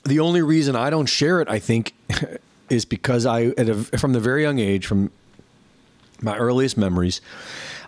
The 0.05 0.19
only 0.19 0.41
reason 0.41 0.75
I 0.75 0.89
don't 0.89 1.07
share 1.07 1.41
it, 1.41 1.49
I 1.49 1.59
think, 1.59 1.93
is 2.69 2.85
because 2.85 3.25
I, 3.25 3.51
from 3.97 4.13
the 4.13 4.19
very 4.19 4.43
young 4.43 4.59
age, 4.59 4.85
from 4.85 5.11
my 6.21 6.37
earliest 6.37 6.77
memories, 6.77 7.21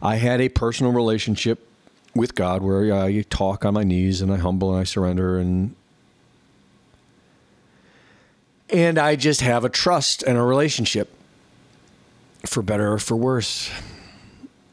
I 0.01 0.15
had 0.15 0.41
a 0.41 0.49
personal 0.49 0.91
relationship 0.91 1.67
with 2.15 2.35
God 2.35 2.61
where 2.61 2.93
I 2.93 3.21
talk 3.29 3.63
on 3.63 3.73
my 3.73 3.83
knees 3.83 4.21
and 4.21 4.31
I 4.31 4.37
humble 4.37 4.71
and 4.71 4.81
I 4.81 4.83
surrender 4.83 5.37
and 5.37 5.75
and 8.69 8.97
I 8.97 9.15
just 9.15 9.39
have 9.41 9.63
a 9.63 9.69
trust 9.69 10.23
and 10.23 10.37
a 10.37 10.41
relationship 10.41 11.13
for 12.45 12.61
better 12.61 12.93
or 12.93 12.99
for 12.99 13.15
worse. 13.15 13.71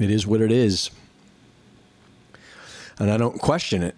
It 0.00 0.10
is 0.10 0.26
what 0.26 0.40
it 0.40 0.50
is. 0.50 0.90
And 2.98 3.08
I 3.08 3.16
don't 3.16 3.38
question 3.38 3.82
it. 3.82 3.94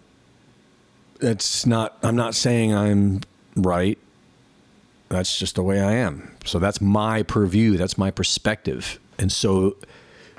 It's 1.20 1.64
not 1.64 1.96
I'm 2.02 2.16
not 2.16 2.34
saying 2.34 2.74
I'm 2.74 3.22
right. 3.56 3.98
That's 5.08 5.38
just 5.38 5.54
the 5.54 5.62
way 5.62 5.80
I 5.80 5.92
am. 5.92 6.36
So 6.44 6.58
that's 6.58 6.80
my 6.80 7.22
purview. 7.22 7.76
That's 7.76 7.96
my 7.96 8.10
perspective. 8.10 8.98
And 9.18 9.32
so 9.32 9.76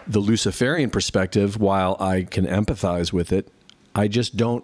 the 0.08 0.20
Luciferian 0.20 0.90
perspective, 0.90 1.60
while 1.60 1.98
I 2.00 2.24
can 2.24 2.46
empathize 2.46 3.12
with 3.12 3.32
it, 3.32 3.50
I 3.96 4.08
just 4.08 4.38
don't 4.38 4.64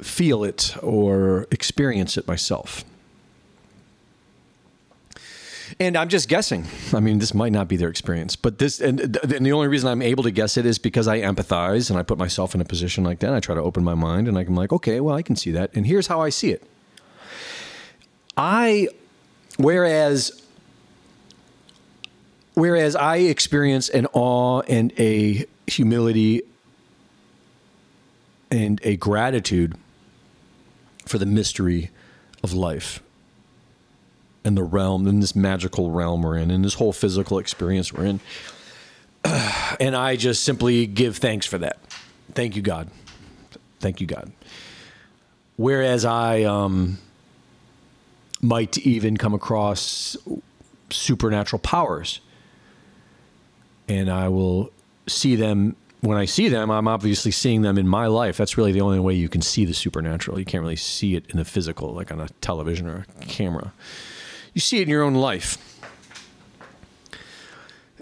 feel 0.00 0.44
it 0.44 0.76
or 0.82 1.46
experience 1.50 2.16
it 2.16 2.26
myself. 2.26 2.84
And 5.78 5.96
I'm 5.96 6.08
just 6.08 6.28
guessing. 6.28 6.66
I 6.92 7.00
mean, 7.00 7.18
this 7.18 7.34
might 7.34 7.52
not 7.52 7.68
be 7.68 7.76
their 7.76 7.88
experience, 7.88 8.36
but 8.36 8.58
this, 8.58 8.80
and, 8.80 9.00
and, 9.00 9.14
the 9.14 9.52
only 9.52 9.68
reason 9.68 9.88
I'm 9.88 10.02
able 10.02 10.22
to 10.24 10.30
guess 10.30 10.56
it 10.56 10.66
is 10.66 10.78
because 10.78 11.08
I 11.08 11.20
empathize 11.20 11.90
and 11.90 11.98
I 11.98 12.02
put 12.02 12.18
myself 12.18 12.54
in 12.54 12.60
a 12.60 12.64
position 12.64 13.04
like 13.04 13.20
that. 13.20 13.32
I 13.32 13.40
try 13.40 13.54
to 13.54 13.60
open 13.60 13.84
my 13.84 13.94
mind 13.94 14.28
and 14.28 14.36
I'm 14.36 14.54
like, 14.54 14.72
okay, 14.72 15.00
well, 15.00 15.14
I 15.14 15.22
can 15.22 15.36
see 15.36 15.50
that. 15.52 15.70
And 15.74 15.86
here's 15.86 16.06
how 16.06 16.20
I 16.20 16.28
see 16.28 16.50
it. 16.50 16.62
I, 18.36 18.88
whereas, 19.56 20.42
whereas 22.54 22.96
I 22.96 23.16
experience 23.16 23.88
an 23.88 24.06
awe 24.12 24.62
and 24.62 24.92
a 24.98 25.46
humility 25.66 26.42
and 28.50 28.80
a 28.84 28.96
gratitude 28.96 29.76
for 31.06 31.18
the 31.18 31.26
mystery 31.26 31.90
of 32.42 32.52
life 32.52 33.02
and 34.44 34.56
the 34.56 34.62
realm, 34.62 35.06
in 35.06 35.20
this 35.20 35.36
magical 35.36 35.90
realm 35.90 36.22
we're 36.22 36.36
in, 36.36 36.50
in 36.50 36.62
this 36.62 36.74
whole 36.74 36.92
physical 36.92 37.38
experience 37.38 37.92
we're 37.92 38.06
in. 38.06 38.20
And 39.80 39.96
I 39.96 40.16
just 40.16 40.44
simply 40.44 40.86
give 40.86 41.16
thanks 41.16 41.46
for 41.46 41.56
that. 41.58 41.78
Thank 42.34 42.56
you, 42.56 42.62
God. 42.62 42.90
Thank 43.80 44.00
you, 44.00 44.06
God. 44.06 44.30
Whereas 45.56 46.04
I 46.04 46.42
um, 46.42 46.98
might 48.40 48.78
even 48.78 49.16
come 49.16 49.32
across 49.32 50.16
supernatural 50.90 51.60
powers, 51.60 52.20
and 53.88 54.10
I 54.10 54.28
will 54.28 54.70
see 55.06 55.36
them 55.36 55.76
when 56.02 56.18
I 56.18 56.24
see 56.24 56.48
them, 56.48 56.68
I'm 56.68 56.88
obviously 56.88 57.30
seeing 57.30 57.62
them 57.62 57.78
in 57.78 57.86
my 57.86 58.08
life. 58.08 58.36
That's 58.36 58.58
really 58.58 58.72
the 58.72 58.80
only 58.80 58.98
way 58.98 59.14
you 59.14 59.28
can 59.28 59.40
see 59.40 59.64
the 59.64 59.72
supernatural. 59.72 60.36
You 60.36 60.44
can't 60.44 60.62
really 60.62 60.74
see 60.74 61.14
it 61.14 61.24
in 61.30 61.36
the 61.36 61.44
physical, 61.44 61.94
like 61.94 62.10
on 62.10 62.20
a 62.20 62.28
television 62.40 62.88
or 62.88 63.06
a 63.20 63.24
camera. 63.24 63.72
You 64.54 64.60
see 64.60 64.78
it 64.78 64.82
in 64.82 64.88
your 64.88 65.02
own 65.02 65.14
life. 65.14 65.58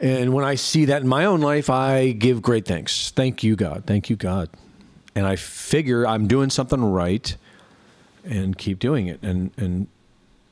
And 0.00 0.32
when 0.32 0.44
I 0.44 0.54
see 0.54 0.86
that 0.86 1.02
in 1.02 1.08
my 1.08 1.26
own 1.26 1.40
life, 1.40 1.68
I 1.68 2.12
give 2.12 2.40
great 2.40 2.64
thanks. 2.64 3.10
Thank 3.10 3.42
you, 3.42 3.54
God. 3.54 3.84
Thank 3.86 4.08
you, 4.08 4.16
God. 4.16 4.48
And 5.14 5.26
I 5.26 5.36
figure 5.36 6.06
I'm 6.06 6.26
doing 6.26 6.48
something 6.48 6.82
right 6.82 7.36
and 8.24 8.56
keep 8.56 8.78
doing 8.78 9.08
it. 9.08 9.22
And, 9.22 9.50
and, 9.58 9.88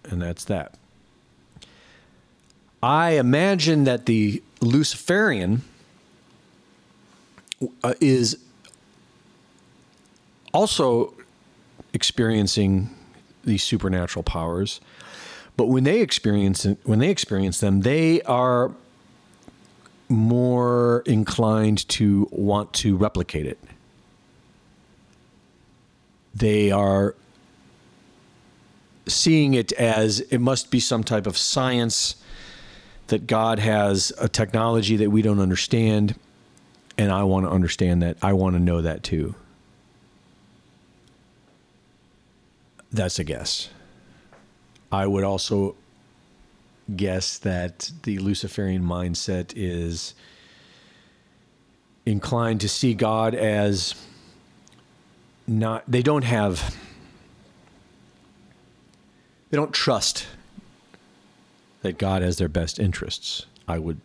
and 0.04 0.20
that's 0.20 0.44
that. 0.44 0.74
I 2.82 3.12
imagine 3.12 3.84
that 3.84 4.06
the 4.06 4.42
Luciferian 4.60 5.62
uh, 7.82 7.94
is 8.00 8.38
also 10.52 11.14
experiencing 11.92 12.90
these 13.44 13.62
supernatural 13.62 14.22
powers, 14.22 14.80
but 15.58 15.66
when 15.66 15.82
they 15.82 16.00
experience 16.00 16.64
when 16.84 17.00
they 17.00 17.10
experience 17.10 17.58
them, 17.58 17.80
they 17.80 18.22
are 18.22 18.70
more 20.08 21.02
inclined 21.04 21.86
to 21.88 22.28
want 22.30 22.72
to 22.74 22.96
replicate 22.96 23.44
it. 23.44 23.58
They 26.32 26.70
are 26.70 27.16
seeing 29.08 29.54
it 29.54 29.72
as 29.72 30.20
it 30.20 30.38
must 30.38 30.70
be 30.70 30.78
some 30.78 31.02
type 31.02 31.26
of 31.26 31.36
science 31.36 32.14
that 33.08 33.26
God 33.26 33.58
has 33.58 34.12
a 34.20 34.28
technology 34.28 34.96
that 34.96 35.10
we 35.10 35.22
don't 35.22 35.40
understand 35.40 36.14
and 36.96 37.10
I 37.10 37.24
want 37.24 37.46
to 37.46 37.50
understand 37.50 38.02
that. 38.02 38.16
I 38.22 38.32
want 38.32 38.54
to 38.54 38.60
know 38.60 38.80
that 38.82 39.02
too. 39.02 39.34
That's 42.92 43.18
a 43.18 43.24
guess. 43.24 43.70
I 44.90 45.06
would 45.06 45.24
also 45.24 45.76
guess 46.94 47.38
that 47.38 47.90
the 48.04 48.18
Luciferian 48.18 48.82
mindset 48.82 49.52
is 49.54 50.14
inclined 52.06 52.60
to 52.62 52.68
see 52.68 52.94
God 52.94 53.34
as 53.34 53.94
not, 55.46 55.84
they 55.86 56.02
don't 56.02 56.24
have, 56.24 56.74
they 59.50 59.56
don't 59.56 59.74
trust 59.74 60.26
that 61.82 61.98
God 61.98 62.22
has 62.22 62.38
their 62.38 62.48
best 62.48 62.78
interests. 62.78 63.44
I 63.66 63.78
would, 63.78 64.00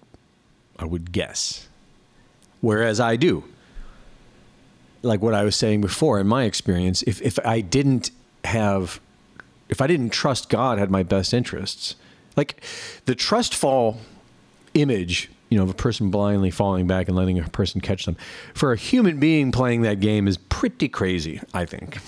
I 0.78 0.86
would 0.86 1.12
guess 1.12 1.70
whereas 2.64 2.98
I 3.02 3.18
do. 3.18 3.44
Like 5.02 5.22
what 5.22 5.34
I 5.34 5.44
was 5.44 5.58
saying 5.58 5.82
before, 5.82 6.18
in 6.22 6.28
my 6.28 6.46
experience, 6.46 7.04
if, 7.04 7.22
if 7.22 7.38
I 7.46 7.60
didn't 7.60 8.10
have, 8.46 9.02
if 9.70 9.82
I 9.82 9.88
didn't 9.88 10.12
trust 10.12 10.50
God 10.50 10.78
had 10.78 10.92
my 10.92 11.04
best 11.04 11.34
interests, 11.34 11.96
like 12.36 12.64
the 13.06 13.16
trust 13.16 13.56
fall 13.56 13.98
image, 14.74 15.30
you 15.50 15.58
know, 15.58 15.64
of 15.64 15.70
a 15.70 15.76
person 15.76 16.10
blindly 16.10 16.52
falling 16.52 16.88
back 16.88 17.08
and 17.08 17.16
letting 17.16 17.40
a 17.40 17.48
person 17.50 17.82
catch 17.82 18.06
them, 18.06 18.18
for 18.54 18.72
a 18.72 18.78
human 18.78 19.20
being 19.20 19.52
playing 19.52 19.84
that 19.84 20.00
game 20.00 20.28
is 20.28 20.38
pretty 20.38 20.88
crazy, 20.88 21.42
I 21.54 21.66
think. 21.66 21.98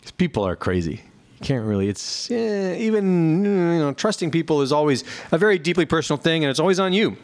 Because 0.00 0.12
people 0.12 0.44
are 0.44 0.54
crazy. 0.54 1.02
You 1.40 1.44
can't 1.44 1.66
really, 1.66 1.88
it's 1.88 2.30
eh, 2.30 2.76
even, 2.78 3.44
you 3.44 3.78
know, 3.80 3.92
trusting 3.92 4.30
people 4.30 4.62
is 4.62 4.70
always 4.70 5.02
a 5.32 5.38
very 5.38 5.58
deeply 5.58 5.86
personal 5.86 6.18
thing 6.18 6.44
and 6.44 6.50
it's 6.50 6.60
always 6.60 6.78
on 6.78 6.92
you. 6.92 7.16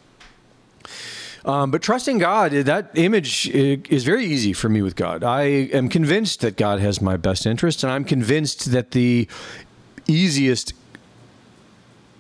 Um, 1.46 1.72
but 1.72 1.82
trusting 1.82 2.18
God, 2.18 2.52
that 2.52 2.92
image 2.96 3.50
is 3.50 4.04
very 4.04 4.26
easy 4.26 4.54
for 4.54 4.70
me 4.70 4.82
with 4.82 4.96
God. 4.96 5.24
I 5.24 5.44
am 5.44 5.90
convinced 5.90 6.42
that 6.42 6.58
God 6.58 6.80
has 6.80 7.02
my 7.02 7.18
best 7.18 7.46
interest, 7.46 7.84
and 7.84 7.92
I'm 7.92 8.04
convinced 8.04 8.72
that 8.72 8.92
the 8.92 9.28
easiest, 10.08 10.74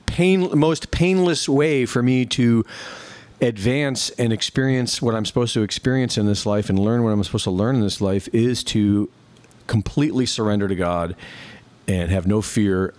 pain, 0.06 0.58
most 0.58 0.92
painless 0.92 1.50
way 1.50 1.86
for 1.86 2.02
me 2.02 2.26
to 2.28 2.66
advance 3.42 4.10
and 4.12 4.34
experience 4.34 5.02
what 5.02 5.16
I'm 5.16 5.26
supposed 5.26 5.54
to 5.54 5.64
experience 5.64 6.18
in 6.18 6.26
this 6.26 6.46
life 6.46 6.70
and 6.70 6.78
learn 6.78 7.04
what 7.04 7.12
I'm 7.12 7.24
supposed 7.24 7.46
to 7.46 7.52
learn 7.52 7.76
in 7.76 7.82
this 7.82 8.02
life 8.02 8.28
is 8.34 8.64
to 8.66 9.10
completely 9.68 10.26
surrender 10.26 10.68
to 10.68 10.76
God 10.76 11.16
and 11.88 12.12
have 12.12 12.28
no 12.28 12.42
fear 12.42 12.94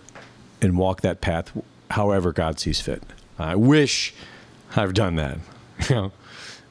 and 0.61 0.77
walk 0.77 1.01
that 1.01 1.21
path 1.21 1.51
however 1.91 2.31
God 2.31 2.59
sees 2.59 2.81
fit. 2.81 3.03
I 3.37 3.55
wish 3.55 4.13
I've 4.75 4.93
done 4.93 5.15
that. 5.15 5.37
Know, 5.89 6.11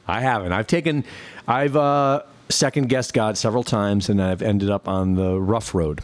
I 0.07 0.21
haven't. 0.21 0.51
I've 0.51 0.67
taken, 0.67 1.03
I've 1.47 1.75
uh, 1.75 2.23
second 2.49 2.89
guessed 2.89 3.13
God 3.13 3.37
several 3.37 3.63
times, 3.63 4.09
and 4.09 4.21
I've 4.21 4.41
ended 4.41 4.69
up 4.69 4.87
on 4.87 5.15
the 5.15 5.39
rough 5.39 5.73
road. 5.73 6.01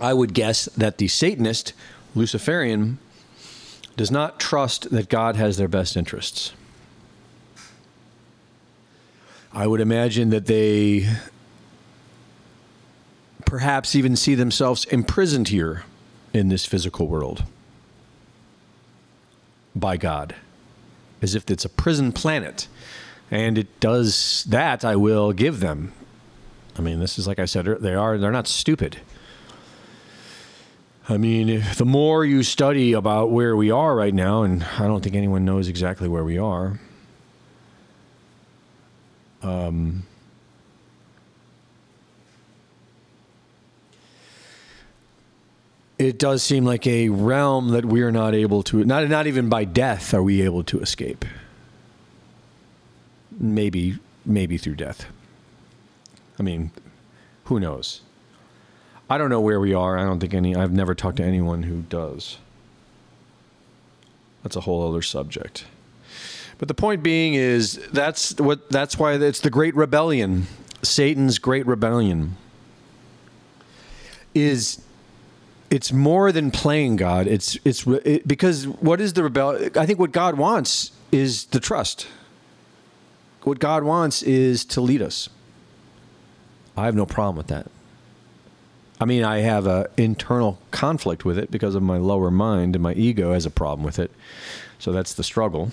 I 0.00 0.12
would 0.12 0.34
guess 0.34 0.64
that 0.76 0.98
the 0.98 1.06
Satanist, 1.08 1.74
Luciferian, 2.14 2.98
does 3.96 4.10
not 4.10 4.40
trust 4.40 4.90
that 4.90 5.08
God 5.08 5.36
has 5.36 5.56
their 5.56 5.68
best 5.68 5.96
interests. 5.96 6.52
I 9.52 9.66
would 9.66 9.80
imagine 9.80 10.30
that 10.30 10.46
they 10.46 11.08
perhaps 13.44 13.94
even 13.94 14.16
see 14.16 14.34
themselves 14.34 14.86
imprisoned 14.86 15.48
here 15.48 15.84
in 16.32 16.48
this 16.48 16.64
physical 16.64 17.06
world 17.06 17.44
by 19.74 19.96
God, 19.96 20.34
as 21.20 21.34
if 21.34 21.50
it's 21.50 21.64
a 21.64 21.68
prison 21.68 22.12
planet. 22.12 22.68
And 23.30 23.56
it 23.56 23.80
does 23.80 24.44
that, 24.48 24.84
I 24.84 24.96
will 24.96 25.32
give 25.32 25.60
them. 25.60 25.92
I 26.78 26.82
mean, 26.82 27.00
this 27.00 27.18
is 27.18 27.26
like 27.26 27.38
I 27.38 27.46
said, 27.46 27.66
they 27.80 27.94
are, 27.94 28.18
they're 28.18 28.30
not 28.30 28.46
stupid. 28.46 28.98
I 31.08 31.16
mean, 31.16 31.64
the 31.76 31.84
more 31.84 32.24
you 32.24 32.42
study 32.42 32.92
about 32.92 33.30
where 33.30 33.56
we 33.56 33.70
are 33.70 33.94
right 33.96 34.14
now, 34.14 34.42
and 34.42 34.62
I 34.62 34.86
don't 34.86 35.02
think 35.02 35.16
anyone 35.16 35.44
knows 35.44 35.68
exactly 35.68 36.08
where 36.08 36.24
we 36.24 36.38
are, 36.38 36.78
um, 39.42 40.04
it 46.02 46.18
does 46.18 46.42
seem 46.42 46.64
like 46.64 46.86
a 46.86 47.08
realm 47.08 47.68
that 47.68 47.84
we 47.84 48.02
are 48.02 48.10
not 48.10 48.34
able 48.34 48.62
to 48.64 48.84
not 48.84 49.08
not 49.08 49.26
even 49.26 49.48
by 49.48 49.64
death 49.64 50.12
are 50.12 50.22
we 50.22 50.42
able 50.42 50.64
to 50.64 50.80
escape. 50.80 51.24
Maybe 53.38 53.98
maybe 54.26 54.58
through 54.58 54.76
death. 54.76 55.06
I 56.38 56.42
mean, 56.42 56.72
who 57.44 57.60
knows? 57.60 58.00
I 59.08 59.16
don't 59.18 59.30
know 59.30 59.40
where 59.40 59.60
we 59.60 59.74
are. 59.74 59.96
I 59.96 60.02
don't 60.02 60.18
think 60.18 60.34
any 60.34 60.56
I've 60.56 60.72
never 60.72 60.94
talked 60.94 61.18
to 61.18 61.24
anyone 61.24 61.62
who 61.62 61.82
does. 61.82 62.38
That's 64.42 64.56
a 64.56 64.60
whole 64.60 64.88
other 64.88 65.02
subject. 65.02 65.66
But 66.58 66.66
the 66.68 66.74
point 66.74 67.02
being 67.02 67.34
is 67.34 67.74
that's 67.92 68.38
what 68.40 68.70
that's 68.70 68.98
why 68.98 69.14
it's 69.14 69.40
the 69.40 69.50
great 69.50 69.76
rebellion. 69.76 70.46
Satan's 70.82 71.38
great 71.38 71.66
rebellion 71.66 72.36
is 74.34 74.82
it's 75.72 75.90
more 75.90 76.32
than 76.32 76.50
playing 76.50 76.96
God. 76.96 77.26
It's 77.26 77.56
it's 77.64 77.86
it, 77.86 78.28
because 78.28 78.68
what 78.68 79.00
is 79.00 79.14
the 79.14 79.22
rebel? 79.22 79.70
I 79.74 79.86
think 79.86 79.98
what 79.98 80.12
God 80.12 80.36
wants 80.36 80.92
is 81.10 81.46
the 81.46 81.60
trust. 81.60 82.06
What 83.44 83.58
God 83.58 83.82
wants 83.82 84.22
is 84.22 84.66
to 84.66 84.82
lead 84.82 85.00
us. 85.00 85.30
I 86.76 86.84
have 86.84 86.94
no 86.94 87.06
problem 87.06 87.36
with 87.36 87.46
that. 87.46 87.68
I 89.00 89.06
mean, 89.06 89.24
I 89.24 89.38
have 89.38 89.66
an 89.66 89.86
internal 89.96 90.58
conflict 90.72 91.24
with 91.24 91.38
it 91.38 91.50
because 91.50 91.74
of 91.74 91.82
my 91.82 91.96
lower 91.96 92.30
mind 92.30 92.76
and 92.76 92.82
my 92.82 92.92
ego 92.92 93.32
has 93.32 93.46
a 93.46 93.50
problem 93.50 93.82
with 93.82 93.98
it. 93.98 94.10
So 94.78 94.92
that's 94.92 95.14
the 95.14 95.24
struggle. 95.24 95.72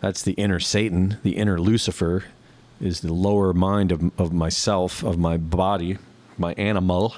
That's 0.00 0.22
the 0.22 0.32
inner 0.32 0.60
Satan, 0.60 1.16
the 1.22 1.36
inner 1.36 1.58
Lucifer, 1.58 2.24
is 2.78 3.00
the 3.00 3.14
lower 3.14 3.54
mind 3.54 3.90
of, 3.90 4.20
of 4.20 4.34
myself, 4.34 5.02
of 5.02 5.18
my 5.18 5.38
body, 5.38 5.96
my 6.36 6.52
animal 6.54 7.14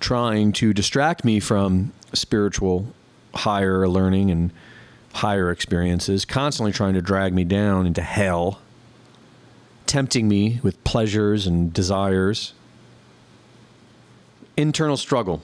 trying 0.00 0.52
to 0.52 0.72
distract 0.72 1.24
me 1.24 1.38
from 1.38 1.92
spiritual 2.12 2.92
higher 3.34 3.86
learning 3.88 4.30
and 4.30 4.50
higher 5.12 5.50
experiences, 5.50 6.24
constantly 6.24 6.72
trying 6.72 6.94
to 6.94 7.02
drag 7.02 7.32
me 7.32 7.44
down 7.44 7.86
into 7.86 8.02
hell, 8.02 8.60
tempting 9.86 10.26
me 10.26 10.60
with 10.62 10.82
pleasures 10.84 11.46
and 11.46 11.72
desires. 11.72 12.54
Internal 14.56 14.96
struggle. 14.96 15.42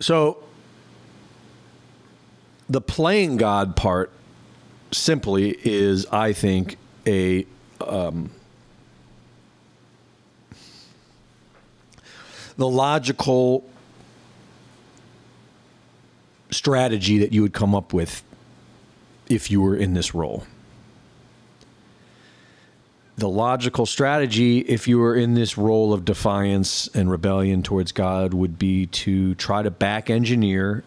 So, 0.00 0.42
the 2.68 2.80
playing 2.80 3.36
God 3.36 3.76
part 3.76 4.10
simply 4.92 5.56
is, 5.64 6.06
I 6.06 6.32
think, 6.32 6.76
a 7.06 7.46
um, 7.80 8.30
the 12.56 12.68
logical 12.68 13.64
strategy 16.50 17.18
that 17.18 17.32
you 17.32 17.42
would 17.42 17.52
come 17.52 17.74
up 17.74 17.92
with 17.92 18.22
if 19.28 19.50
you 19.50 19.62
were 19.62 19.76
in 19.76 19.94
this 19.94 20.14
role. 20.14 20.44
The 23.16 23.28
logical 23.28 23.86
strategy, 23.86 24.60
if 24.60 24.88
you 24.88 24.98
were 24.98 25.14
in 25.14 25.34
this 25.34 25.56
role 25.56 25.92
of 25.92 26.04
defiance 26.04 26.88
and 26.88 27.10
rebellion 27.10 27.62
towards 27.62 27.92
God, 27.92 28.34
would 28.34 28.58
be 28.58 28.86
to 28.86 29.34
try 29.36 29.62
to 29.62 29.70
back 29.70 30.10
engineer 30.10 30.84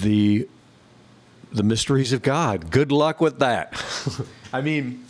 the 0.00 0.48
the 1.52 1.62
mysteries 1.62 2.12
of 2.12 2.22
God. 2.22 2.70
Good 2.70 2.92
luck 2.92 3.20
with 3.20 3.40
that. 3.40 3.74
I 4.52 4.60
mean, 4.60 5.04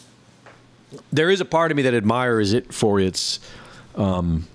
there 1.13 1.31
is 1.31 1.41
a 1.41 1.45
part 1.45 1.71
of 1.71 1.77
me 1.77 1.83
that 1.83 1.95
admires 1.95 2.53
it 2.53 2.73
for 2.73 2.99
its 2.99 3.41
um, 3.95 4.47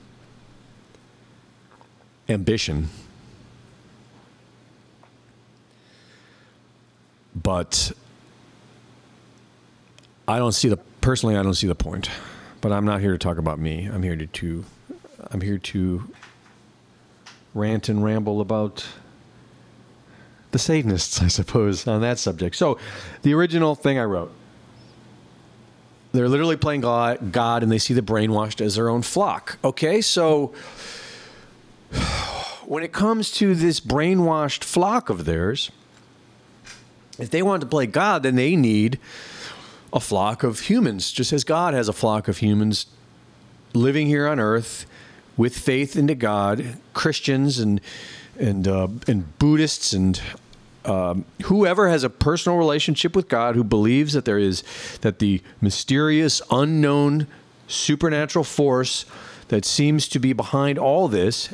ambition. 2.28 2.90
But 7.36 7.92
I 10.28 10.40
don't 10.40 10.54
see 10.54 10.70
the 10.70 10.78
personally 11.02 11.36
I 11.36 11.44
don't 11.44 11.54
see 11.54 11.68
the 11.68 11.76
point. 11.76 12.10
But 12.62 12.72
I'm 12.72 12.86
not 12.86 13.00
here 13.00 13.12
to 13.12 13.18
talk 13.20 13.38
about 13.38 13.60
me. 13.60 13.86
I'm 13.86 14.02
here 14.02 14.16
to, 14.16 14.26
to 14.26 14.66
I'm 15.30 15.42
here 15.42 15.60
to 15.60 16.10
rant 17.54 17.90
and 17.90 18.04
ramble 18.04 18.42
about 18.42 18.86
the 20.52 20.60
Satanists, 20.60 21.22
I 21.22 21.28
suppose, 21.28 21.88
on 21.88 22.02
that 22.02 22.20
subject. 22.20 22.56
So, 22.56 22.78
the 23.24 23.34
original 23.34 23.76
thing 23.76 24.00
I 24.00 24.04
wrote, 24.04 24.32
they're 26.12 26.30
literally 26.30 26.56
playing 26.56 26.82
God, 26.82 27.64
and 27.64 27.72
they 27.72 27.78
see 27.78 27.94
the 27.94 28.02
brainwashed 28.02 28.62
as 28.62 28.76
their 28.76 28.90
own 28.90 29.02
flock. 29.02 29.58
Okay, 29.64 30.00
so 30.02 30.54
when 32.66 32.84
it 32.84 32.94
comes 32.94 33.32
to 33.32 33.54
this 33.54 33.80
brainwashed 33.80 34.64
flock 34.64 35.10
of 35.10 35.26
theirs, 35.26 35.72
if 37.20 37.30
they 37.30 37.42
want 37.42 37.62
to 37.62 37.68
play 37.68 37.86
God, 37.86 38.24
then 38.24 38.36
they 38.36 38.56
need 38.56 39.00
a 39.94 40.00
flock 40.00 40.44
of 40.44 40.62
humans, 40.62 41.12
just 41.12 41.32
as 41.32 41.44
God 41.44 41.74
has 41.74 41.88
a 41.88 41.94
flock 41.94 42.28
of 42.28 42.38
humans 42.38 42.88
living 43.74 44.08
here 44.08 44.28
on 44.28 44.40
earth 44.40 44.86
with 45.38 45.58
faith 45.58 45.96
into 45.96 46.16
God, 46.16 46.78
Christians 46.94 47.60
and 47.60 47.82
and 48.40 48.68
uh, 48.68 48.88
and 49.08 49.38
Buddhists 49.40 49.94
and 49.94 50.22
um, 50.86 51.26
whoever 51.46 51.90
has 51.90 52.04
a 52.04 52.10
personal 52.10 52.58
relationship 52.58 53.16
with 53.16 53.28
God, 53.28 53.56
who 53.56 53.64
believes 53.64 54.14
that 54.14 54.26
there 54.26 54.38
is 54.38 54.64
that 55.02 55.20
the 55.20 55.42
mysterious, 55.62 56.42
unknown, 56.52 57.28
supernatural 57.68 58.44
force 58.44 59.06
that 59.48 59.66
seems 59.66 60.08
to 60.10 60.20
be 60.20 60.34
behind 60.34 60.78
all 60.78 61.08
this, 61.08 61.54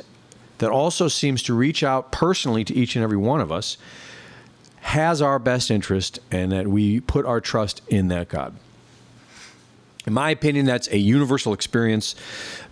that 0.58 0.70
also 0.70 1.08
seems 1.08 1.42
to 1.44 1.54
reach 1.54 1.82
out 1.82 2.12
personally 2.12 2.64
to 2.64 2.74
each 2.74 2.94
and 2.94 3.02
every 3.02 3.16
one 3.16 3.40
of 3.40 3.50
us, 3.50 3.76
has 4.80 5.22
our 5.22 5.38
best 5.38 5.70
interest, 5.70 6.18
and 6.30 6.52
that 6.52 6.68
we 6.68 7.00
put 7.00 7.24
our 7.24 7.40
trust 7.40 7.80
in 7.88 8.08
that 8.08 8.28
God. 8.28 8.54
In 10.06 10.14
my 10.14 10.30
opinion, 10.30 10.66
that's 10.66 10.88
a 10.88 10.98
universal 10.98 11.52
experience 11.52 12.14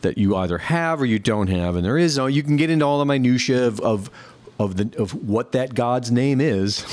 that 0.01 0.19
you 0.19 0.37
either 0.37 0.59
have 0.59 1.01
or 1.01 1.07
you 1.07 1.19
don't 1.19 1.47
have, 1.47 1.77
and 1.77 1.85
there 1.85 1.99
is 1.99 2.17
no. 2.17 2.27
You 2.27 2.43
can 2.43 2.57
get 2.57 2.71
into 2.71 2.85
all 2.85 2.99
the 2.99 3.05
minutia 3.05 3.67
of, 3.67 3.81
of 3.81 4.11
of 4.59 4.77
the 4.77 5.01
of 5.01 5.15
what 5.15 5.53
that 5.53 5.75
God's 5.75 6.11
name 6.11 6.41
is. 6.41 6.85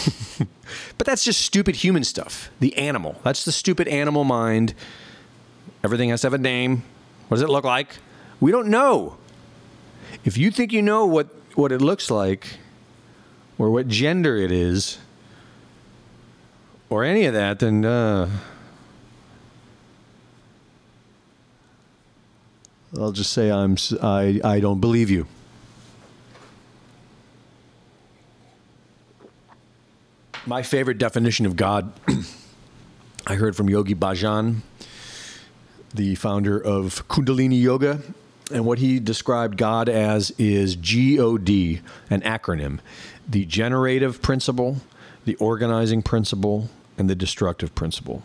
but 0.98 1.08
that's 1.08 1.24
just 1.24 1.42
stupid 1.42 1.76
human 1.76 2.04
stuff. 2.04 2.50
The 2.60 2.78
animal. 2.78 3.20
That's 3.24 3.46
the 3.46 3.52
stupid 3.52 3.88
animal 3.88 4.24
mind. 4.24 4.74
Everything 5.84 6.10
has 6.10 6.22
to 6.22 6.28
have 6.28 6.34
a 6.34 6.38
name. 6.38 6.84
What 7.28 7.38
does 7.38 7.42
it 7.42 7.50
look 7.50 7.66
like? 7.66 7.98
We 8.40 8.52
don't 8.52 8.68
know. 8.68 9.18
If 10.24 10.38
you 10.38 10.52
think 10.52 10.72
you 10.72 10.82
know 10.82 11.06
what, 11.06 11.28
what 11.56 11.72
it 11.72 11.82
looks 11.82 12.10
like, 12.10 12.60
or 13.58 13.70
what 13.70 13.88
gender 13.88 14.38
it 14.38 14.52
is, 14.52 14.98
or 16.90 17.04
any 17.04 17.26
of 17.26 17.34
that, 17.34 17.60
then 17.60 17.84
uh, 17.84 18.30
I'll 22.96 23.12
just 23.12 23.34
say 23.34 23.52
I'm 23.52 23.76
I, 24.02 24.40
I 24.44 24.60
don't 24.60 24.80
believe 24.80 25.10
you. 25.10 25.28
My 30.46 30.64
favorite 30.64 30.98
definition 30.98 31.46
of 31.46 31.58
God, 31.58 31.92
I 33.28 33.36
heard 33.36 33.56
from 33.56 33.70
Yogi 33.70 33.96
Bhajan, 33.96 34.62
the 35.94 36.16
founder 36.16 36.58
of 36.58 37.06
Kundalini 37.10 37.62
Yoga. 37.62 38.02
And 38.50 38.66
what 38.66 38.80
he 38.80 39.02
described 39.02 39.58
God 39.58 39.90
as 39.90 40.32
is 40.38 40.78
GOD, 40.78 41.82
an 42.10 42.22
acronym 42.22 42.80
the 43.28 43.44
generative 43.44 44.22
principle, 44.22 44.78
the 45.26 45.36
organizing 45.36 46.02
principle, 46.02 46.70
and 46.98 47.10
the 47.10 47.16
destructive 47.16 47.76
principle. 47.76 48.24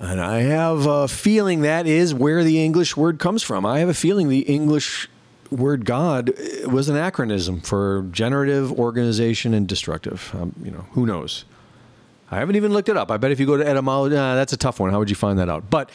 And 0.00 0.18
I 0.18 0.40
have 0.40 0.86
a 0.86 1.06
feeling 1.06 1.60
that 1.60 1.86
is 1.86 2.14
where 2.14 2.42
the 2.42 2.64
English 2.64 2.96
word 2.96 3.18
comes 3.18 3.42
from. 3.42 3.66
I 3.66 3.80
have 3.80 3.90
a 3.90 3.94
feeling 3.94 4.30
the 4.30 4.40
English 4.40 5.10
word 5.50 5.84
God 5.84 6.32
was 6.66 6.88
an 6.88 6.96
acronym 6.96 7.62
for 7.62 8.06
generative, 8.10 8.72
organization, 8.72 9.52
and 9.52 9.68
destructive. 9.68 10.34
Um, 10.34 10.54
you 10.64 10.70
know, 10.70 10.86
who 10.92 11.04
knows? 11.04 11.44
I 12.30 12.38
haven't 12.38 12.56
even 12.56 12.72
looked 12.72 12.88
it 12.88 12.96
up. 12.96 13.10
I 13.10 13.18
bet 13.18 13.30
if 13.30 13.38
you 13.38 13.44
go 13.44 13.58
to 13.58 13.66
etymology, 13.66 14.14
that's 14.14 14.54
a 14.54 14.56
tough 14.56 14.80
one. 14.80 14.90
How 14.90 14.98
would 15.00 15.10
you 15.10 15.16
find 15.16 15.38
that 15.38 15.50
out? 15.50 15.68
But 15.68 15.90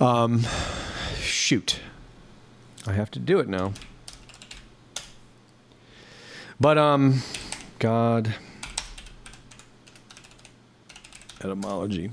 um, 0.00 0.44
shoot, 1.20 1.78
I 2.84 2.94
have 2.94 3.12
to 3.12 3.20
do 3.20 3.38
it 3.38 3.48
now. 3.48 3.74
But 6.58 6.78
um, 6.78 7.22
God, 7.78 8.34
etymology. 11.44 12.10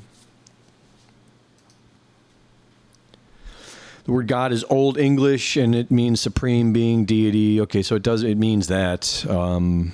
The 4.06 4.12
word 4.12 4.28
God 4.28 4.52
is 4.52 4.66
Old 4.70 4.98
English 4.98 5.56
and 5.56 5.74
it 5.74 5.90
means 5.90 6.20
supreme 6.20 6.74
being, 6.74 7.06
deity. 7.06 7.62
Okay, 7.62 7.82
so 7.82 7.96
it 7.96 8.04
does 8.04 8.24
it 8.24 8.38
means 8.38 8.68
that. 8.68 9.26
Um, 9.30 9.94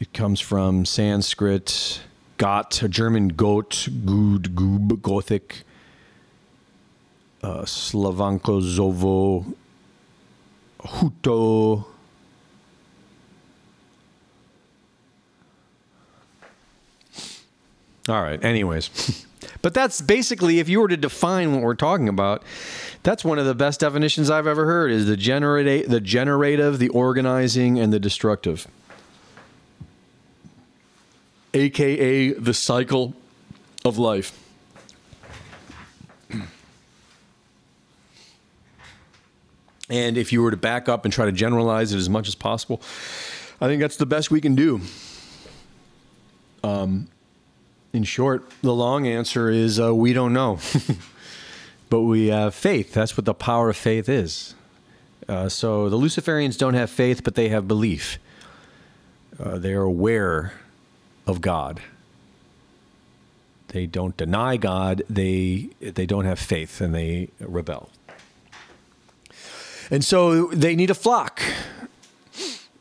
it 0.00 0.12
comes 0.12 0.40
from 0.40 0.84
Sanskrit, 0.84 2.02
Got, 2.36 2.82
a 2.82 2.88
German 2.88 3.28
Goat, 3.28 3.88
Gud, 4.04 4.54
Gub, 4.54 5.00
Gothic, 5.00 5.62
uh, 7.42 7.62
Slavanko, 7.62 8.60
Zovo, 8.60 9.54
Huto. 10.80 11.86
All 18.08 18.22
right. 18.22 18.44
Anyways. 18.44 19.26
But 19.64 19.72
that's 19.72 20.02
basically, 20.02 20.58
if 20.58 20.68
you 20.68 20.78
were 20.78 20.88
to 20.88 20.96
define 20.96 21.54
what 21.54 21.62
we're 21.62 21.74
talking 21.74 22.06
about, 22.06 22.42
that's 23.02 23.24
one 23.24 23.38
of 23.38 23.46
the 23.46 23.54
best 23.54 23.80
definitions 23.80 24.28
I've 24.28 24.46
ever 24.46 24.66
heard: 24.66 24.90
is 24.90 25.06
the 25.06 25.16
generate, 25.16 25.88
the 25.88 26.02
generative, 26.02 26.78
the 26.78 26.90
organizing, 26.90 27.78
and 27.78 27.90
the 27.90 27.98
destructive, 27.98 28.68
aka 31.54 32.34
the 32.34 32.52
cycle 32.52 33.14
of 33.86 33.96
life. 33.96 34.38
And 39.88 40.18
if 40.18 40.30
you 40.30 40.42
were 40.42 40.50
to 40.50 40.58
back 40.58 40.90
up 40.90 41.06
and 41.06 41.14
try 41.14 41.24
to 41.24 41.32
generalize 41.32 41.94
it 41.94 41.96
as 41.96 42.10
much 42.10 42.28
as 42.28 42.34
possible, 42.34 42.82
I 43.62 43.68
think 43.68 43.80
that's 43.80 43.96
the 43.96 44.04
best 44.04 44.30
we 44.30 44.42
can 44.42 44.54
do. 44.54 44.82
Um, 46.62 47.08
in 47.94 48.02
short, 48.02 48.50
the 48.60 48.74
long 48.74 49.06
answer 49.06 49.48
is 49.48 49.78
uh, 49.78 49.94
we 49.94 50.12
don't 50.12 50.32
know. 50.32 50.58
but 51.88 52.00
we 52.00 52.26
have 52.26 52.54
faith. 52.54 52.92
That's 52.92 53.16
what 53.16 53.24
the 53.24 53.32
power 53.32 53.70
of 53.70 53.76
faith 53.76 54.08
is. 54.08 54.56
Uh, 55.28 55.48
so 55.48 55.88
the 55.88 55.96
Luciferians 55.96 56.58
don't 56.58 56.74
have 56.74 56.90
faith, 56.90 57.22
but 57.22 57.36
they 57.36 57.48
have 57.50 57.68
belief. 57.68 58.18
Uh, 59.38 59.58
they 59.58 59.72
are 59.72 59.82
aware 59.82 60.54
of 61.24 61.40
God. 61.40 61.80
They 63.68 63.86
don't 63.86 64.16
deny 64.16 64.56
God. 64.56 65.02
They 65.08 65.70
they 65.80 66.06
don't 66.06 66.24
have 66.26 66.38
faith, 66.38 66.80
and 66.80 66.94
they 66.94 67.30
rebel. 67.40 67.90
And 69.90 70.04
so 70.04 70.48
they 70.48 70.76
need 70.76 70.90
a 70.90 70.94
flock. 70.94 71.42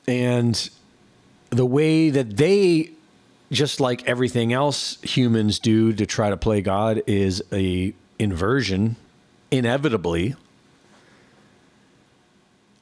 And 0.08 0.70
the 1.50 1.66
way 1.66 2.10
that 2.10 2.38
they 2.38 2.92
just 3.54 3.80
like 3.80 4.04
everything 4.08 4.52
else 4.52 4.98
humans 5.02 5.60
do 5.60 5.94
to 5.94 6.06
try 6.06 6.30
to 6.30 6.38
play 6.38 6.62
God 6.62 7.02
is 7.08 7.42
a 7.54 7.94
inversion 8.20 8.96
inevitably 9.52 10.36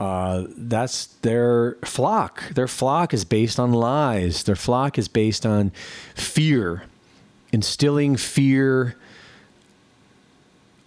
Uh, 0.01 0.47
that's 0.57 1.05
their 1.21 1.73
flock. 1.85 2.49
Their 2.55 2.67
flock 2.67 3.13
is 3.13 3.23
based 3.23 3.59
on 3.59 3.71
lies. 3.71 4.41
Their 4.45 4.55
flock 4.55 4.97
is 4.97 5.07
based 5.07 5.45
on 5.45 5.71
fear, 6.15 6.85
instilling 7.51 8.17
fear, 8.17 8.95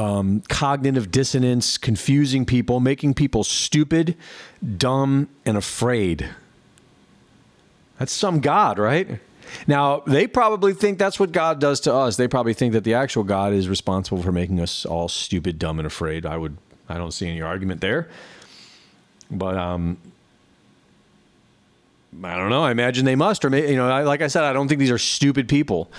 um, 0.01 0.43
cognitive 0.49 1.13
dissonance, 1.13 1.79
confusing 1.79 2.45
people, 2.45 2.81
making 2.81 3.15
people 3.15 3.45
stupid, 3.45 4.17
dumb, 4.79 5.29
and 5.47 5.57
afraid. 5.57 6.31
That's 8.01 8.11
some 8.11 8.41
God, 8.41 8.81
right? 8.81 9.21
Now, 9.67 10.01
they 10.07 10.27
probably 10.27 10.75
think 10.75 10.99
that's 10.99 11.19
what 11.19 11.33
God 11.33 11.61
does 11.61 11.81
to 11.81 11.95
us. 11.95 12.17
They 12.17 12.29
probably 12.29 12.55
think 12.55 12.73
that 12.73 12.85
the 12.85 12.95
actual 12.95 13.25
God 13.25 13.53
is 13.53 13.69
responsible 13.69 14.23
for 14.23 14.33
making 14.33 14.61
us 14.61 14.85
all 14.85 15.09
stupid, 15.09 15.59
dumb, 15.59 15.79
and 15.79 15.87
afraid. 15.87 16.27
I 16.27 16.37
would 16.37 16.57
I 16.89 16.99
don't 16.99 17.13
see 17.13 17.29
any 17.29 17.43
argument 17.43 17.81
there. 17.81 18.09
But 19.31 19.57
um 19.57 19.97
I 22.23 22.37
don't 22.37 22.51
know. 22.51 22.63
I 22.63 22.71
imagine 22.71 23.05
they 23.05 23.17
must 23.17 23.45
or 23.45 23.51
may, 23.51 23.71
you 23.71 23.77
know, 23.77 23.89
I, 23.89 24.03
like 24.03 24.23
I 24.23 24.29
said, 24.29 24.45
I 24.45 24.53
don't 24.53 24.69
think 24.69 24.79
these 24.79 24.91
are 24.91 24.99
stupid 24.99 25.49
people. 25.49 25.91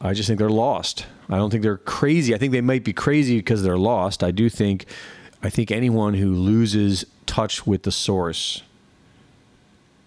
I 0.00 0.12
just 0.12 0.26
think 0.26 0.38
they're 0.38 0.50
lost. 0.50 1.06
I 1.28 1.36
don't 1.36 1.50
think 1.50 1.62
they're 1.62 1.78
crazy. 1.78 2.34
I 2.34 2.38
think 2.38 2.52
they 2.52 2.60
might 2.60 2.84
be 2.84 2.92
crazy 2.92 3.36
because 3.36 3.62
they're 3.62 3.78
lost. 3.78 4.22
I 4.22 4.30
do 4.30 4.48
think 4.48 4.86
I 5.42 5.48
think 5.48 5.70
anyone 5.70 6.14
who 6.14 6.34
loses 6.34 7.06
touch 7.26 7.66
with 7.66 7.84
the 7.84 7.92
source 7.92 8.62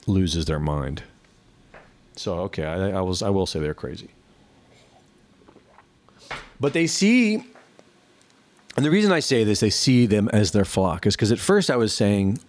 loses 0.06 0.45
their 0.45 0.60
mind. 0.60 1.04
So 2.15 2.39
okay, 2.41 2.65
I, 2.65 2.97
I 2.97 3.02
was 3.02 3.21
I 3.21 3.30
will 3.30 3.45
say 3.45 3.60
they're 3.60 3.73
crazy. 3.73 4.10
But 6.60 6.73
they 6.73 6.88
see 6.88 7.43
and 8.76 8.86
the 8.86 8.91
reason 8.91 9.12
I 9.12 9.19
say 9.19 9.43
this, 9.43 9.60
they 9.60 9.69
see 9.69 10.06
them 10.06 10.30
as 10.34 10.52
their 10.52 10.65
flock, 10.65 11.06
is 11.06 11.15
because 11.15 11.32
at 11.32 11.39
first 11.39 11.69
I 11.69 11.76
was 11.76 11.93
saying, 11.93 12.39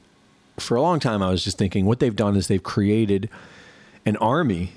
for 0.58 0.76
a 0.76 0.82
long 0.82 0.98
time, 0.98 1.22
I 1.22 1.30
was 1.30 1.44
just 1.44 1.58
thinking 1.58 1.84
what 1.84 2.00
they've 2.00 2.16
done 2.16 2.36
is 2.36 2.48
they've 2.48 2.62
created 2.62 3.28
an 4.06 4.16
army 4.16 4.72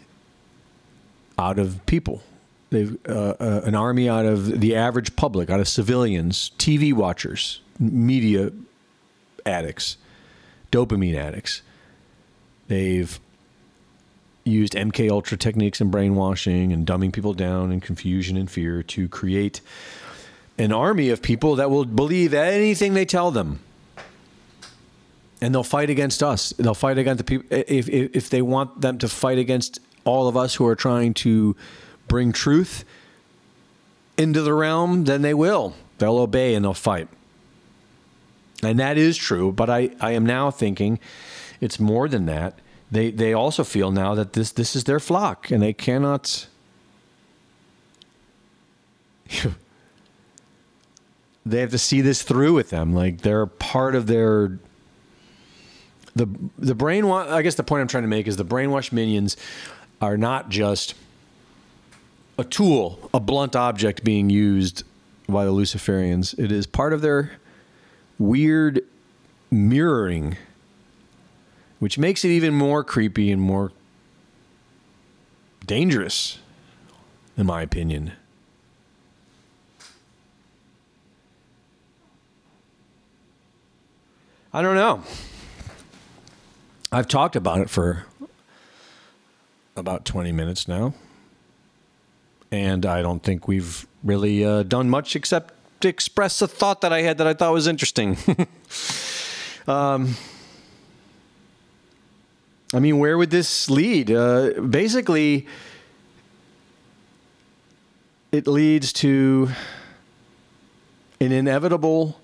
out 1.39 1.57
of 1.57 1.85
people. 1.85 2.21
They've 2.69 2.97
uh, 3.07 3.35
uh, 3.39 3.61
an 3.63 3.75
army 3.75 4.09
out 4.09 4.25
of 4.25 4.59
the 4.59 4.75
average 4.75 5.15
public, 5.15 5.49
out 5.49 5.61
of 5.61 5.69
civilians, 5.69 6.51
TV 6.57 6.91
watchers, 6.91 7.61
media 7.79 8.51
addicts, 9.45 9.95
dopamine 10.69 11.15
addicts. 11.15 11.61
They've 12.67 13.17
used 14.47 14.73
MK 14.73 15.09
Ultra 15.11 15.37
techniques 15.37 15.81
and 15.81 15.91
brainwashing 15.91 16.71
and 16.73 16.85
dumbing 16.85 17.13
people 17.13 17.33
down 17.33 17.71
and 17.71 17.81
confusion 17.81 18.37
and 18.37 18.49
fear 18.49 18.81
to 18.83 19.07
create 19.07 19.61
an 20.57 20.71
army 20.71 21.09
of 21.09 21.21
people 21.21 21.55
that 21.57 21.69
will 21.69 21.85
believe 21.85 22.33
anything 22.33 22.93
they 22.93 23.05
tell 23.05 23.31
them. 23.31 23.59
And 25.39 25.53
they'll 25.53 25.63
fight 25.63 25.89
against 25.89 26.23
us. 26.23 26.49
They'll 26.57 26.73
fight 26.73 26.97
against 26.97 27.19
the 27.19 27.23
people. 27.23 27.45
If, 27.51 27.87
if, 27.87 28.15
if 28.15 28.29
they 28.29 28.41
want 28.41 28.81
them 28.81 28.97
to 28.99 29.07
fight 29.07 29.37
against 29.37 29.79
all 30.03 30.27
of 30.27 30.35
us 30.35 30.55
who 30.55 30.65
are 30.65 30.75
trying 30.75 31.13
to 31.15 31.55
bring 32.07 32.31
truth 32.31 32.85
into 34.17 34.41
the 34.41 34.53
realm, 34.53 35.03
then 35.03 35.21
they 35.21 35.33
will. 35.33 35.75
They'll 35.99 36.17
obey 36.17 36.55
and 36.55 36.65
they'll 36.65 36.73
fight. 36.73 37.07
And 38.63 38.79
that 38.79 38.97
is 38.97 39.15
true. 39.15 39.51
But 39.51 39.69
I, 39.69 39.91
I 40.01 40.11
am 40.11 40.25
now 40.25 40.49
thinking 40.49 40.99
it's 41.61 41.79
more 41.79 42.07
than 42.07 42.25
that. 42.25 42.57
They, 42.89 43.11
they 43.11 43.33
also 43.33 43.63
feel 43.63 43.91
now 43.91 44.15
that 44.15 44.33
this, 44.33 44.51
this 44.51 44.75
is 44.75 44.85
their 44.85 44.99
flock 44.99 45.51
and 45.51 45.61
they 45.61 45.73
cannot. 45.73 46.47
they 51.45 51.59
have 51.59 51.71
to 51.71 51.77
see 51.77 52.01
this 52.01 52.23
through 52.23 52.53
with 52.53 52.69
them. 52.69 52.93
Like 52.93 53.21
they're 53.21 53.45
part 53.45 53.95
of 53.95 54.07
their 54.07 54.59
the 56.15 56.27
the 56.57 56.73
brainwash. 56.73 57.29
I 57.29 57.41
guess 57.41 57.55
the 57.55 57.63
point 57.63 57.81
I'm 57.81 57.87
trying 57.87 58.03
to 58.03 58.09
make 58.09 58.27
is 58.27 58.37
the 58.37 58.45
brainwash 58.45 58.91
minions 58.91 59.37
are 60.01 60.17
not 60.17 60.49
just 60.49 60.95
a 62.37 62.43
tool, 62.43 63.09
a 63.13 63.19
blunt 63.19 63.55
object 63.55 64.03
being 64.03 64.29
used 64.29 64.83
by 65.27 65.45
the 65.45 65.51
Luciferians. 65.51 66.37
It 66.37 66.51
is 66.51 66.67
part 66.67 66.93
of 66.93 67.01
their 67.01 67.33
weird 68.19 68.81
mirroring, 69.49 70.37
which 71.79 71.97
makes 71.97 72.25
it 72.25 72.29
even 72.29 72.53
more 72.53 72.83
creepy 72.83 73.31
and 73.31 73.41
more 73.41 73.71
dangerous, 75.65 76.39
in 77.35 77.45
my 77.45 77.61
opinion. 77.61 78.13
I 84.53 84.61
don't 84.61 84.75
know. 84.75 85.03
I've 86.91 87.07
talked 87.07 87.35
about 87.35 87.59
it 87.59 87.69
for 87.69 88.05
about 89.75 90.05
20 90.05 90.31
minutes 90.31 90.67
now. 90.67 90.93
And 92.49 92.85
I 92.85 93.01
don't 93.01 93.21
think 93.21 93.47
we've 93.47 93.85
really 94.03 94.43
uh, 94.43 94.63
done 94.63 94.89
much 94.89 95.15
except 95.15 95.53
express 95.85 96.41
a 96.41 96.47
thought 96.47 96.81
that 96.81 96.91
I 96.91 97.01
had 97.01 97.17
that 97.19 97.27
I 97.27 97.33
thought 97.33 97.53
was 97.53 97.67
interesting. 97.67 98.17
um, 99.67 100.15
I 102.73 102.79
mean, 102.79 102.99
where 102.99 103.17
would 103.17 103.29
this 103.29 103.69
lead? 103.69 104.11
Uh, 104.11 104.49
basically, 104.59 105.47
it 108.31 108.45
leads 108.45 108.91
to 108.93 109.49
an 111.21 111.31
inevitable 111.31 112.19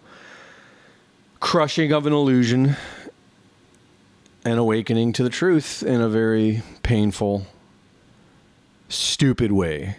crushing 1.40 1.94
of 1.94 2.06
an 2.06 2.14
illusion 2.14 2.76
and 4.44 4.60
awakening 4.60 5.14
to 5.14 5.24
the 5.24 5.30
truth 5.30 5.82
in 5.82 6.02
a 6.02 6.10
very 6.10 6.62
painful, 6.84 7.48
stupid 8.90 9.52
way. 9.52 9.96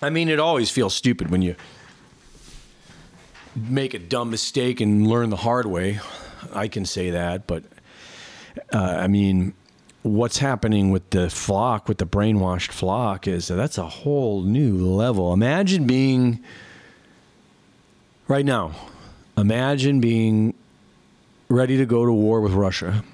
I 0.00 0.10
mean, 0.10 0.28
it 0.28 0.38
always 0.38 0.70
feels 0.70 0.94
stupid 0.94 1.30
when 1.30 1.42
you 1.42 1.56
make 3.56 3.94
a 3.94 3.98
dumb 3.98 4.30
mistake 4.30 4.80
and 4.80 5.06
learn 5.06 5.30
the 5.30 5.36
hard 5.36 5.66
way. 5.66 6.00
I 6.52 6.68
can 6.68 6.84
say 6.84 7.10
that, 7.10 7.46
but 7.46 7.64
uh, 8.72 8.78
I 8.78 9.06
mean, 9.08 9.54
what's 10.02 10.38
happening 10.38 10.90
with 10.90 11.08
the 11.10 11.30
flock, 11.30 11.88
with 11.88 11.98
the 11.98 12.06
brainwashed 12.06 12.72
flock, 12.72 13.26
is 13.26 13.48
that's 13.48 13.78
a 13.78 13.88
whole 13.88 14.42
new 14.42 14.76
level. 14.76 15.32
Imagine 15.32 15.86
being 15.86 16.42
Right 18.26 18.46
now, 18.46 18.72
imagine 19.36 20.00
being 20.00 20.54
ready 21.50 21.76
to 21.76 21.84
go 21.84 22.06
to 22.06 22.12
war 22.12 22.40
with 22.40 22.52
Russia 22.52 23.04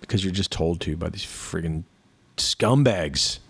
because 0.00 0.22
you're 0.22 0.32
just 0.32 0.52
told 0.52 0.80
to 0.82 0.96
by 0.96 1.08
these 1.08 1.24
friggin' 1.24 1.82
scumbags. 2.36 3.40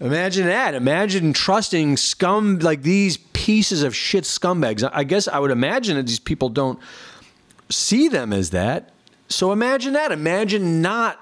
Imagine 0.00 0.46
that. 0.46 0.74
Imagine 0.74 1.34
trusting 1.34 1.98
scum 1.98 2.58
like 2.58 2.82
these 2.82 3.18
pieces 3.18 3.82
of 3.82 3.94
shit 3.94 4.24
scumbags. 4.24 4.88
I 4.92 5.04
guess 5.04 5.28
I 5.28 5.38
would 5.38 5.50
imagine 5.50 5.96
that 5.96 6.06
these 6.06 6.18
people 6.18 6.48
don't 6.48 6.78
see 7.68 8.08
them 8.08 8.32
as 8.32 8.50
that. 8.50 8.92
So 9.28 9.52
imagine 9.52 9.92
that. 9.92 10.10
Imagine 10.10 10.80
not 10.80 11.20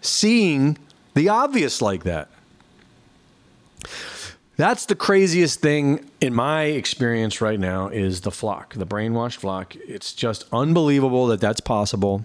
seeing 0.00 0.76
the 1.14 1.28
obvious 1.28 1.80
like 1.80 2.02
that. 2.02 2.28
That's 4.56 4.86
the 4.86 4.94
craziest 4.94 5.60
thing 5.60 6.10
in 6.20 6.34
my 6.34 6.64
experience 6.64 7.40
right 7.40 7.58
now 7.58 7.88
is 7.88 8.20
the 8.20 8.30
flock, 8.30 8.74
the 8.74 8.86
brainwashed 8.86 9.36
flock. 9.36 9.74
It's 9.76 10.12
just 10.12 10.44
unbelievable 10.52 11.26
that 11.28 11.40
that's 11.40 11.60
possible. 11.60 12.24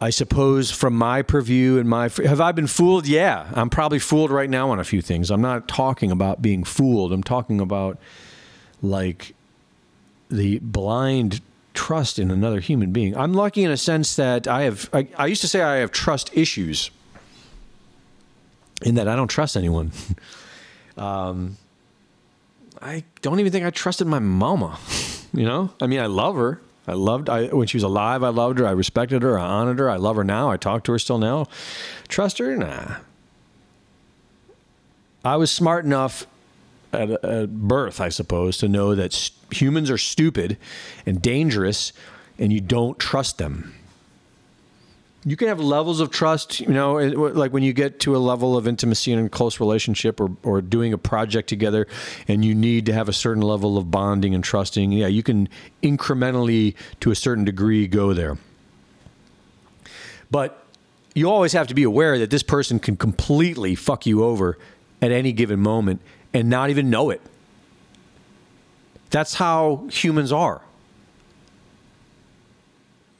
I 0.00 0.10
suppose 0.10 0.70
from 0.70 0.94
my 0.94 1.20
purview 1.20 1.78
and 1.78 1.88
my 1.88 2.08
have 2.24 2.40
I 2.40 2.52
been 2.52 2.66
fooled? 2.66 3.06
Yeah, 3.06 3.50
I'm 3.52 3.68
probably 3.68 3.98
fooled 3.98 4.30
right 4.30 4.48
now 4.48 4.70
on 4.70 4.80
a 4.80 4.84
few 4.84 5.02
things. 5.02 5.30
I'm 5.30 5.42
not 5.42 5.68
talking 5.68 6.10
about 6.10 6.40
being 6.40 6.64
fooled. 6.64 7.12
I'm 7.12 7.22
talking 7.22 7.60
about 7.60 7.98
like 8.80 9.34
the 10.30 10.58
blind 10.60 11.42
trust 11.74 12.18
in 12.18 12.30
another 12.30 12.60
human 12.60 12.92
being. 12.92 13.14
I'm 13.14 13.34
lucky 13.34 13.62
in 13.62 13.70
a 13.70 13.76
sense 13.76 14.16
that 14.16 14.48
I 14.48 14.62
have 14.62 14.88
I, 14.92 15.08
I 15.18 15.26
used 15.26 15.42
to 15.42 15.48
say 15.48 15.60
I 15.60 15.76
have 15.76 15.92
trust 15.92 16.30
issues 16.32 16.90
in 18.82 18.94
that 18.94 19.06
I 19.06 19.16
don't 19.16 19.28
trust 19.28 19.56
anyone. 19.56 19.92
um, 20.96 21.58
I 22.80 23.04
don't 23.20 23.38
even 23.38 23.52
think 23.52 23.66
I 23.66 23.70
trusted 23.70 24.06
my 24.06 24.18
mama. 24.18 24.78
You 25.32 25.44
know, 25.44 25.70
I 25.80 25.86
mean, 25.86 26.00
I 26.00 26.06
love 26.06 26.34
her. 26.34 26.60
I 26.90 26.94
loved 26.94 27.30
I 27.30 27.46
when 27.46 27.68
she 27.68 27.76
was 27.76 27.84
alive. 27.84 28.24
I 28.24 28.30
loved 28.30 28.58
her. 28.58 28.66
I 28.66 28.72
respected 28.72 29.22
her. 29.22 29.38
I 29.38 29.46
honored 29.46 29.78
her. 29.78 29.88
I 29.88 29.96
love 29.96 30.16
her 30.16 30.24
now. 30.24 30.50
I 30.50 30.56
talk 30.56 30.82
to 30.84 30.92
her 30.92 30.98
still 30.98 31.18
now. 31.18 31.46
Trust 32.08 32.38
her? 32.38 32.56
Nah. 32.56 32.96
I 35.24 35.36
was 35.36 35.52
smart 35.52 35.84
enough 35.84 36.26
at, 36.92 37.10
at 37.24 37.54
birth, 37.54 38.00
I 38.00 38.08
suppose, 38.08 38.58
to 38.58 38.68
know 38.68 38.96
that 38.96 39.30
humans 39.52 39.88
are 39.88 39.98
stupid 39.98 40.58
and 41.06 41.22
dangerous, 41.22 41.92
and 42.40 42.52
you 42.52 42.60
don't 42.60 42.98
trust 42.98 43.38
them. 43.38 43.74
You 45.24 45.36
can 45.36 45.48
have 45.48 45.60
levels 45.60 46.00
of 46.00 46.10
trust, 46.10 46.60
you 46.60 46.68
know, 46.68 46.94
like 46.94 47.52
when 47.52 47.62
you 47.62 47.74
get 47.74 48.00
to 48.00 48.16
a 48.16 48.18
level 48.18 48.56
of 48.56 48.66
intimacy 48.66 49.12
and 49.12 49.30
close 49.30 49.60
relationship 49.60 50.18
or, 50.18 50.30
or 50.42 50.62
doing 50.62 50.94
a 50.94 50.98
project 50.98 51.48
together 51.48 51.86
and 52.26 52.42
you 52.44 52.54
need 52.54 52.86
to 52.86 52.92
have 52.94 53.08
a 53.08 53.12
certain 53.12 53.42
level 53.42 53.76
of 53.76 53.90
bonding 53.90 54.34
and 54.34 54.42
trusting. 54.42 54.92
Yeah, 54.92 55.08
you 55.08 55.22
can 55.22 55.48
incrementally, 55.82 56.74
to 57.00 57.10
a 57.10 57.14
certain 57.14 57.44
degree, 57.44 57.86
go 57.86 58.14
there. 58.14 58.38
But 60.30 60.64
you 61.14 61.28
always 61.28 61.52
have 61.52 61.66
to 61.66 61.74
be 61.74 61.82
aware 61.82 62.18
that 62.18 62.30
this 62.30 62.42
person 62.42 62.78
can 62.78 62.96
completely 62.96 63.74
fuck 63.74 64.06
you 64.06 64.24
over 64.24 64.56
at 65.02 65.12
any 65.12 65.32
given 65.32 65.60
moment 65.60 66.00
and 66.32 66.48
not 66.48 66.70
even 66.70 66.88
know 66.88 67.10
it. 67.10 67.20
That's 69.10 69.34
how 69.34 69.88
humans 69.90 70.32
are. 70.32 70.62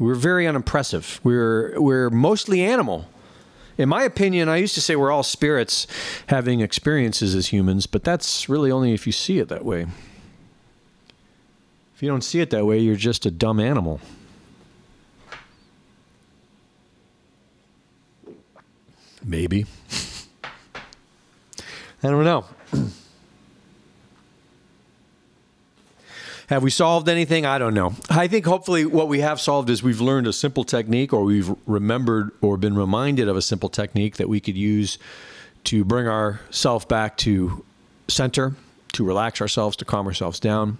We're 0.00 0.14
very 0.14 0.46
unimpressive. 0.46 1.20
We're 1.22 1.78
we're 1.78 2.08
mostly 2.08 2.62
animal. 2.62 3.06
In 3.76 3.90
my 3.90 4.02
opinion, 4.02 4.48
I 4.48 4.56
used 4.56 4.74
to 4.76 4.80
say 4.80 4.96
we're 4.96 5.12
all 5.12 5.22
spirits 5.22 5.86
having 6.28 6.60
experiences 6.60 7.34
as 7.34 7.48
humans, 7.48 7.86
but 7.86 8.02
that's 8.02 8.48
really 8.48 8.70
only 8.72 8.94
if 8.94 9.06
you 9.06 9.12
see 9.12 9.38
it 9.38 9.48
that 9.48 9.62
way. 9.62 9.86
If 11.94 12.02
you 12.02 12.08
don't 12.08 12.24
see 12.24 12.40
it 12.40 12.48
that 12.48 12.64
way, 12.64 12.78
you're 12.78 12.96
just 12.96 13.26
a 13.26 13.30
dumb 13.30 13.60
animal. 13.60 14.00
Maybe. 19.22 19.66
I 22.02 22.08
don't 22.08 22.24
know. 22.24 22.46
Have 26.50 26.64
we 26.64 26.70
solved 26.70 27.08
anything? 27.08 27.46
I 27.46 27.58
don't 27.58 27.74
know. 27.74 27.94
I 28.08 28.26
think 28.26 28.44
hopefully 28.44 28.84
what 28.84 29.06
we 29.06 29.20
have 29.20 29.40
solved 29.40 29.70
is 29.70 29.84
we've 29.84 30.00
learned 30.00 30.26
a 30.26 30.32
simple 30.32 30.64
technique 30.64 31.12
or 31.12 31.22
we've 31.22 31.54
remembered 31.64 32.32
or 32.40 32.56
been 32.56 32.74
reminded 32.74 33.28
of 33.28 33.36
a 33.36 33.42
simple 33.42 33.68
technique 33.68 34.16
that 34.16 34.28
we 34.28 34.40
could 34.40 34.56
use 34.56 34.98
to 35.62 35.84
bring 35.84 36.08
ourself 36.08 36.88
back 36.88 37.16
to 37.18 37.64
center, 38.08 38.56
to 38.94 39.04
relax 39.04 39.40
ourselves, 39.40 39.76
to 39.76 39.84
calm 39.84 40.08
ourselves 40.08 40.40
down. 40.40 40.78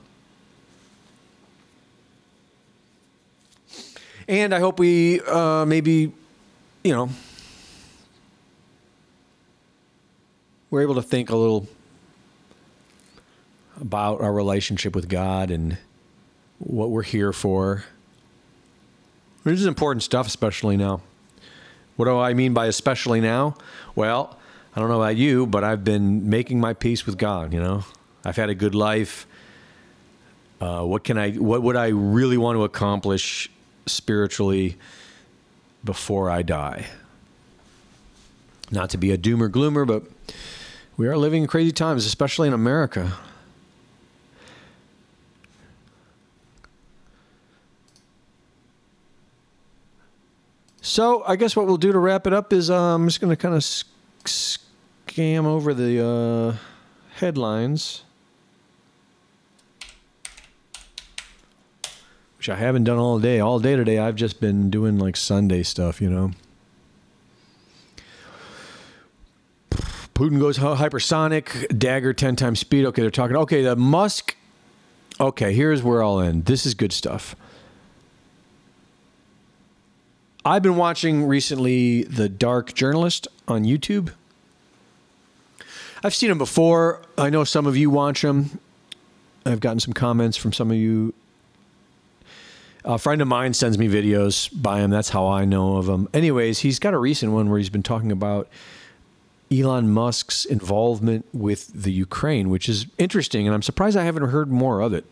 And 4.27 4.53
I 4.53 4.59
hope 4.59 4.81
we 4.81 5.21
uh, 5.21 5.65
maybe, 5.67 6.13
you 6.83 6.93
know, 6.93 7.11
we're 10.69 10.83
able 10.83 10.97
to 10.97 11.03
think 11.03 11.31
a 11.31 11.37
little 11.37 11.69
about 13.81 14.21
our 14.21 14.33
relationship 14.33 14.95
with 14.95 15.09
God 15.09 15.51
and 15.51 15.79
what 16.59 16.91
we're 16.91 17.03
here 17.03 17.33
for. 17.33 17.85
This 19.45 19.61
is 19.61 19.67
important 19.67 20.03
stuff, 20.03 20.27
especially 20.27 20.77
now. 20.77 21.01
What 21.97 22.05
do 22.05 22.19
I 22.19 22.35
mean 22.35 22.55
by 22.55 22.67
especially 22.67 23.21
now? 23.21 23.57
Well, 23.95 24.39
I 24.75 24.81
don't 24.81 24.89
know 24.89 25.03
about 25.03 25.17
you, 25.17 25.47
but 25.47 25.65
I've 25.65 25.85
been 25.85 26.29
making 26.29 26.61
my 26.61 26.75
peace 26.75 27.07
with 27.07 27.19
God. 27.19 27.53
You 27.53 27.61
know, 27.61 27.85
I've 28.25 28.37
had 28.37 28.51
a 28.51 28.55
good 28.55 28.75
life. 28.75 29.27
Uh, 30.61 30.85
what 30.85 31.05
can 31.05 31.19
I? 31.19 31.33
What 31.33 31.63
would 31.63 31.77
I 31.77 31.89
really 31.89 32.37
want 32.37 32.57
to 32.57 32.65
accomplish 32.65 33.51
spiritually 33.87 34.77
before 35.85 36.31
I 36.31 36.43
die? 36.43 36.87
Not 38.71 38.91
to 38.91 38.99
be 38.99 39.11
a 39.11 39.19
doomer 39.19 39.51
gloomer, 39.51 39.85
but 39.85 40.05
we 40.97 41.09
are 41.09 41.17
living 41.17 41.43
in 41.43 41.49
crazy 41.49 41.73
times, 41.73 42.07
especially 42.07 42.47
in 42.47 42.55
America. 42.55 43.15
So 50.83 51.23
I 51.27 51.37
guess 51.37 51.55
what 51.55 51.67
we'll 51.67 51.77
do 51.77 51.93
to 51.93 51.99
wrap 51.99 52.27
it 52.27 52.33
up 52.33 52.53
is 52.53 52.71
uh, 52.71 52.95
I'm 52.95 53.07
just 53.07 53.21
going 53.21 53.31
to 53.31 53.37
kind 53.37 53.55
of 53.55 53.63
sc- 53.63 53.87
scam 54.25 55.45
over 55.45 55.75
the 55.75 56.05
uh, 56.05 56.57
headlines, 57.17 58.03
which 62.39 62.49
I 62.49 62.57
haven't 62.57 62.85
done 62.85 62.99
all 62.99 63.19
day. 63.19 63.41
All 63.41 63.59
day 63.59 63.77
today, 63.77 63.99
I've 63.99 64.17
just 64.17 64.41
been 64.41 64.71
doing 64.71 64.99
like 64.99 65.17
Sunday 65.17 65.63
stuff, 65.63 66.01
you 66.01 66.09
know. 66.09 66.31
Putin 70.15 70.39
goes 70.39 70.59
hypersonic, 70.59 71.79
dagger 71.79 72.13
10 72.13 72.37
times 72.37 72.61
speed. 72.61 72.85
Okay, 72.87 73.01
they're 73.03 73.11
talking. 73.11 73.37
Okay, 73.37 73.63
the 73.63 73.77
Musk. 73.77 74.37
Okay, 75.19 75.53
here's 75.55 75.83
where 75.83 76.03
I'll 76.03 76.21
end. 76.21 76.47
This 76.47 76.65
is 76.67 76.75
good 76.75 76.93
stuff. 76.93 77.37
I've 80.43 80.63
been 80.63 80.77
watching 80.77 81.27
recently 81.27 82.05
The 82.05 82.31
Dark 82.31 82.73
Journalist 82.73 83.29
on 83.47 83.65
YouTube. 83.65 84.13
I've 86.03 86.15
seen 86.15 86.31
him 86.31 86.39
before. 86.39 87.03
I 87.19 87.29
know 87.29 87.45
some 87.45 87.67
of 87.67 87.77
you 87.77 87.91
watch 87.91 88.25
him. 88.25 88.59
I've 89.45 89.61
gotten 89.61 89.81
some 89.81 89.93
comments 89.93 90.39
from 90.39 90.55
some 90.55 90.71
of 90.71 90.79
you. 90.79 91.13
A 92.87 92.97
friend 92.97 93.21
of 93.21 93.29
mine 93.29 93.53
sends 93.53 93.77
me 93.77 93.87
videos 93.87 94.49
by 94.51 94.81
him. 94.81 94.89
That's 94.91 95.11
how 95.11 95.27
I 95.27 95.45
know 95.45 95.77
of 95.77 95.87
him. 95.91 96.09
Anyways, 96.15 96.61
he's 96.61 96.79
got 96.79 96.95
a 96.95 96.99
recent 96.99 97.33
one 97.33 97.51
where 97.51 97.59
he's 97.59 97.69
been 97.69 97.83
talking 97.83 98.11
about 98.11 98.49
Elon 99.53 99.91
Musk's 99.91 100.47
involvement 100.47 101.27
with 101.35 101.71
the 101.75 101.93
Ukraine, 101.93 102.49
which 102.49 102.67
is 102.67 102.87
interesting, 102.97 103.47
and 103.47 103.55
I'm 103.55 103.61
surprised 103.61 103.95
I 103.95 104.05
haven't 104.05 104.31
heard 104.31 104.51
more 104.51 104.81
of 104.81 104.95
it. 104.95 105.05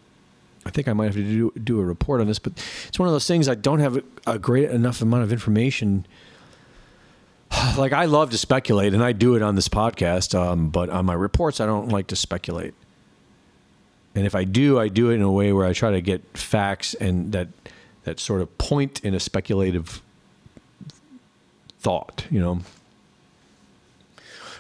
I 0.67 0.71
think 0.71 0.89
I 0.89 0.93
might 0.93 1.07
have 1.07 1.15
to 1.15 1.23
do, 1.23 1.53
do 1.63 1.81
a 1.81 1.85
report 1.85 2.21
on 2.21 2.27
this, 2.27 2.39
but 2.39 2.53
it's 2.89 2.99
one 2.99 3.09
of 3.09 3.15
those 3.15 3.27
things 3.27 3.49
I 3.49 3.55
don't 3.55 3.81
have 3.81 4.03
a 4.27 4.39
great 4.39 4.71
enough 4.71 5.01
amount 5.01 5.23
of 5.23 5.33
information. 5.33 6.07
Like 7.79 7.93
I 7.93 8.05
love 8.05 8.31
to 8.31 8.39
speculate, 8.39 8.93
and 8.93 9.03
I 9.03 9.13
do 9.13 9.35
it 9.35 9.43
on 9.43 9.55
this 9.55 9.69
podcast, 9.69 10.39
um, 10.39 10.69
but 10.69 10.91
on 10.91 11.07
my 11.07 11.15
reports, 11.15 11.61
I 11.61 11.67
don't 11.67 11.89
like 11.89 12.09
to 12.09 12.17
speculate. 12.17 12.75
And 14.15 14.27
if 14.27 14.35
I 14.35 14.45
do, 14.45 14.79
I 14.79 14.89
do 14.89 15.11
it 15.11 15.15
in 15.15 15.23
a 15.23 15.31
way 15.31 15.53
where 15.53 15.65
I 15.65 15.73
try 15.73 15.93
to 15.93 16.01
get 16.01 16.37
facts 16.37 16.95
and 16.95 17.33
that 17.33 17.49
that 18.05 18.21
sort 18.21 18.41
of 18.41 18.59
point 18.59 19.01
in 19.05 19.15
a 19.15 19.21
speculative 19.21 20.03
thought, 21.79 22.25
you 22.31 22.41
know. 22.41 22.61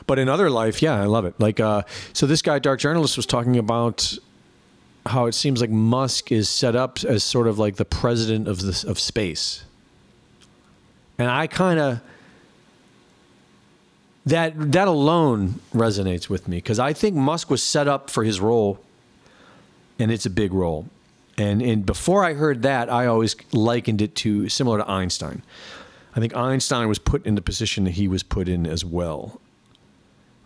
But 0.06 0.18
in 0.18 0.28
other 0.28 0.48
life, 0.48 0.80
yeah, 0.80 1.00
I 1.00 1.04
love 1.04 1.24
it. 1.24 1.38
Like, 1.38 1.60
uh, 1.60 1.82
so 2.12 2.26
this 2.26 2.40
guy, 2.40 2.58
Dark 2.58 2.80
Journalist, 2.80 3.16
was 3.16 3.26
talking 3.26 3.58
about 3.58 4.16
how 5.08 5.26
it 5.26 5.32
seems 5.32 5.60
like 5.60 5.70
Musk 5.70 6.30
is 6.30 6.48
set 6.48 6.76
up 6.76 7.02
as 7.04 7.24
sort 7.24 7.46
of 7.46 7.58
like 7.58 7.76
the 7.76 7.84
president 7.84 8.48
of 8.48 8.62
this 8.62 8.84
of 8.84 8.98
space. 8.98 9.64
And 11.18 11.28
I 11.28 11.46
kind 11.46 11.80
of 11.80 12.00
that 14.26 14.72
that 14.72 14.88
alone 14.88 15.60
resonates 15.74 16.28
with 16.28 16.48
me 16.48 16.58
because 16.58 16.78
I 16.78 16.92
think 16.92 17.16
Musk 17.16 17.50
was 17.50 17.62
set 17.62 17.88
up 17.88 18.10
for 18.10 18.24
his 18.24 18.40
role, 18.40 18.78
and 19.98 20.10
it's 20.10 20.26
a 20.26 20.30
big 20.30 20.52
role. 20.52 20.86
And 21.36 21.62
and 21.62 21.84
before 21.84 22.24
I 22.24 22.34
heard 22.34 22.62
that, 22.62 22.90
I 22.90 23.06
always 23.06 23.34
likened 23.52 24.02
it 24.02 24.14
to 24.16 24.48
similar 24.48 24.78
to 24.78 24.88
Einstein. 24.88 25.42
I 26.14 26.20
think 26.20 26.34
Einstein 26.34 26.88
was 26.88 26.98
put 26.98 27.24
in 27.26 27.34
the 27.34 27.42
position 27.42 27.84
that 27.84 27.92
he 27.92 28.08
was 28.08 28.22
put 28.22 28.48
in 28.48 28.66
as 28.66 28.84
well. 28.84 29.40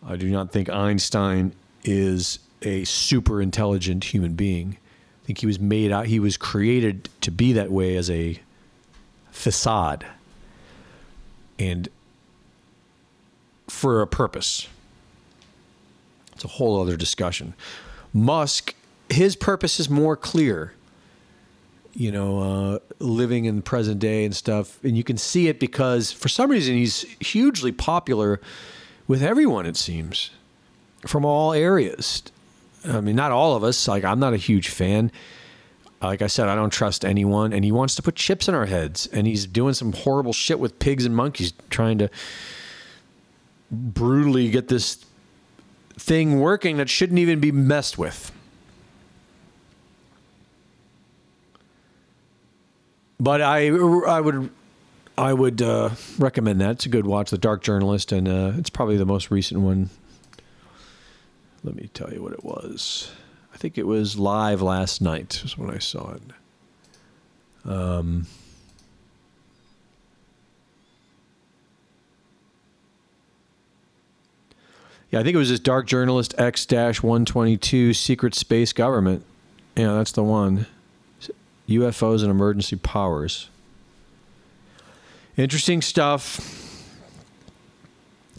I 0.05 0.17
do 0.17 0.29
not 0.29 0.53
think 0.53 0.69
Einstein 0.69 1.53
is 1.85 2.39
a 2.63 2.85
super 2.85 3.41
intelligent 3.43 4.05
human 4.05 4.35
being. 4.35 4.79
I 5.23 5.27
think 5.27 5.39
he 5.39 5.47
was 5.47 5.61
made 5.61 5.93
out, 5.93 6.07
he 6.07 6.19
was 6.19 6.37
created 6.37 7.09
to 7.21 7.31
be 7.31 7.53
that 7.53 7.71
way 7.71 7.97
as 7.97 8.11
a 8.11 8.41
facade 9.31 10.05
and 11.59 11.89
for 13.69 14.03
a 14.03 14.07
purpose. 14.07 14.69
It's 16.33 16.45
a 16.45 16.49
whole 16.49 16.81
other 16.81 16.97
discussion. 16.97 17.55
Musk, 18.13 18.75
his 19.09 19.37
purpose 19.37 19.79
is 19.79 19.89
more 19.89 20.17
clear. 20.17 20.73
You 21.95 22.11
know, 22.11 22.39
uh, 22.39 22.79
living 22.99 23.45
in 23.45 23.57
the 23.57 23.63
present 23.63 24.01
day 24.01 24.25
and 24.25 24.35
stuff. 24.35 24.83
And 24.83 24.97
you 24.97 25.05
can 25.05 25.19
see 25.19 25.49
it 25.49 25.61
because 25.61 26.11
for 26.11 26.29
some 26.29 26.51
reason 26.51 26.75
he's 26.75 27.03
hugely 27.21 27.71
popular 27.71 28.41
with 29.07 29.23
everyone, 29.23 29.67
it 29.67 29.77
seems, 29.77 30.31
from 31.07 31.25
all 31.25 31.53
areas. 31.53 32.23
I 32.85 33.01
mean, 33.01 33.17
not 33.17 33.33
all 33.33 33.57
of 33.57 33.65
us. 33.65 33.87
Like, 33.89 34.05
I'm 34.05 34.19
not 34.19 34.35
a 34.35 34.37
huge 34.39 34.69
fan. 34.69 35.13
Like 36.01 36.23
I 36.23 36.27
said, 36.27 36.49
I 36.49 36.55
don't 36.55 36.73
trust 36.73 37.05
anyone. 37.05 37.53
And 37.53 37.65
he 37.65 37.73
wants 37.73 37.95
to 37.97 38.03
put 38.03 38.17
chips 38.17 38.49
in 38.49 38.55
our 38.55 38.67
heads. 38.67 39.07
And 39.13 39.27
he's 39.27 39.47
doing 39.47 39.75
some 39.75 39.93
horrible 39.93 40.33
shit 40.33 40.59
with 40.59 40.79
pigs 40.79 41.05
and 41.05 41.15
monkeys, 41.15 41.53
trying 41.71 41.99
to 41.99 42.11
brutally 43.71 44.51
get 44.51 44.69
this 44.69 45.05
thing 45.95 46.41
working 46.41 46.79
that 46.79 46.89
shouldn't 46.89 47.19
even 47.19 47.39
be 47.39 47.53
messed 47.53 47.99
with. 47.99 48.33
But 53.21 53.41
I, 53.41 53.69
I 53.69 54.21
would, 54.21 54.51
I 55.17 55.33
would 55.33 55.63
uh, 55.63 55.91
recommend 56.19 56.61
that. 56.61 56.71
It's 56.73 56.87
a 56.87 56.89
good 56.89 57.07
watch, 57.07 57.31
The 57.31 57.39
Dark 57.39 57.63
Journalist, 57.63 58.11
and 58.11 58.27
uh, 58.27 58.53
it's 58.57 58.71
probably 58.71 58.97
the 58.97 59.07
most 59.07 59.31
recent 59.31 59.61
one 59.61 59.91
let 61.65 61.77
me 61.77 61.89
tell 61.95 62.13
you 62.13 62.23
what 62.23 62.33
it 62.33 62.45
was. 62.45 63.13
I 63.55 63.57
think 63.57 63.79
it 63.79 63.87
was 63.87 64.19
live 64.19 64.61
last 64.61 65.01
night 65.01 65.43
is 65.45 65.57
when 65.57 65.71
I 65.71 65.79
saw 65.79 66.15
it. 66.15 66.23
Um, 67.65 68.27
yeah, 75.11 75.21
I 75.21 75.23
think 75.23 75.35
it 75.35 75.39
was 75.39 75.51
this 75.51 75.61
dark 75.61 75.87
journalist 75.87 76.35
X 76.39 76.67
122 76.71 77.95
secret 77.95 78.35
space 78.35 78.73
government. 78.73 79.25
Yeah, 79.77 79.95
that's 79.95 80.13
the 80.13 80.25
one. 80.25 80.67
UFOs 81.69 82.23
and 82.23 82.31
emergency 82.31 82.77
powers. 82.77 83.49
Interesting 85.37 85.81
stuff. 85.81 86.62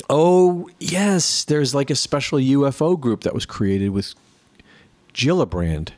Oh, 0.09 0.69
yes, 0.79 1.43
there's 1.43 1.73
like 1.73 1.89
a 1.89 1.95
special 1.95 2.39
UFO 2.39 2.99
group 2.99 3.21
that 3.21 3.33
was 3.33 3.45
created 3.45 3.89
with 3.89 4.15
Gillibrand. 5.13 5.89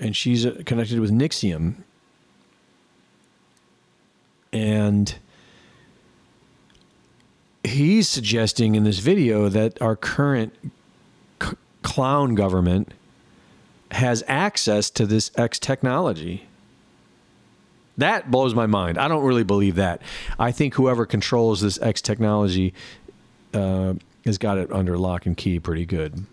And 0.00 0.16
she's 0.16 0.46
uh, 0.46 0.62
connected 0.64 1.00
with 1.00 1.10
NXIVM, 1.10 1.74
And 4.52 5.16
he's 7.64 8.08
suggesting 8.08 8.74
in 8.74 8.84
this 8.84 8.98
video 8.98 9.48
that 9.48 9.80
our 9.80 9.96
current 9.96 10.54
c- 11.42 11.56
clown 11.82 12.34
government 12.34 12.92
has 13.92 14.22
access 14.26 14.90
to 14.90 15.06
this 15.06 15.30
X 15.36 15.58
technology. 15.58 16.46
That 17.98 18.30
blows 18.30 18.54
my 18.54 18.66
mind. 18.66 18.98
I 18.98 19.08
don't 19.08 19.24
really 19.24 19.44
believe 19.44 19.76
that. 19.76 20.00
I 20.38 20.52
think 20.52 20.74
whoever 20.74 21.04
controls 21.04 21.60
this 21.60 21.80
X 21.82 22.00
technology 22.00 22.72
uh, 23.52 23.94
has 24.24 24.38
got 24.38 24.58
it 24.58 24.72
under 24.72 24.96
lock 24.96 25.26
and 25.26 25.36
key 25.36 25.60
pretty 25.60 25.84
good. 25.84 26.24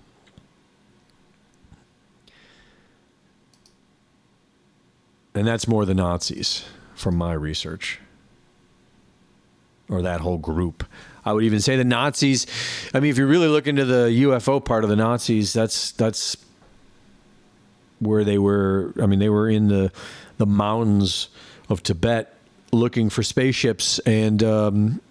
And 5.36 5.46
that's 5.46 5.68
more 5.68 5.86
the 5.86 5.94
Nazis 5.94 6.66
from 6.96 7.16
my 7.16 7.34
research 7.34 8.00
or 9.90 10.02
that 10.02 10.22
whole 10.22 10.38
group. 10.38 10.84
I 11.24 11.34
would 11.34 11.44
even 11.44 11.60
say 11.60 11.76
the 11.76 11.84
Nazis. 11.84 12.48
I 12.94 13.00
mean, 13.00 13.12
if 13.12 13.18
you 13.18 13.28
really 13.28 13.48
look 13.48 13.68
into 13.68 13.86
the 13.86 14.08
UFO 14.24 14.64
part 14.64 14.84
of 14.84 14.90
the 14.90 14.96
Nazis, 14.96 15.54
that's 15.54 15.92
that's 15.92 16.38
where 18.00 18.24
they 18.24 18.38
were. 18.38 18.94
I 19.02 19.06
mean, 19.06 19.20
they 19.20 19.30
were 19.30 19.50
in 19.50 19.68
the 19.68 19.92
the 20.38 20.46
mountains 20.46 21.30
of 21.70 21.84
Tibet 21.84 22.34
looking 22.72 23.10
for 23.10 23.24
spaceships 23.24 24.00
and 24.00 24.44
um, 24.44 25.02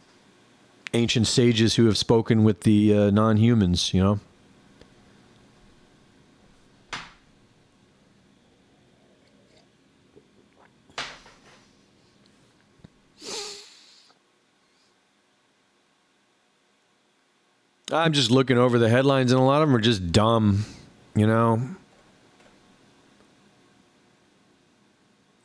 ancient 0.94 1.26
sages 1.26 1.74
who 1.74 1.86
have 1.86 1.98
spoken 1.98 2.44
with 2.44 2.62
the 2.62 2.96
uh, 2.96 3.10
non-humans. 3.10 3.92
You 3.92 4.02
know. 4.02 4.20
I'm 17.92 18.12
just 18.12 18.32
looking 18.32 18.58
over 18.58 18.78
the 18.78 18.88
headlines, 18.88 19.30
and 19.30 19.40
a 19.40 19.44
lot 19.44 19.62
of 19.62 19.68
them 19.68 19.76
are 19.76 19.80
just 19.80 20.10
dumb, 20.10 20.64
you 21.14 21.26
know. 21.26 21.62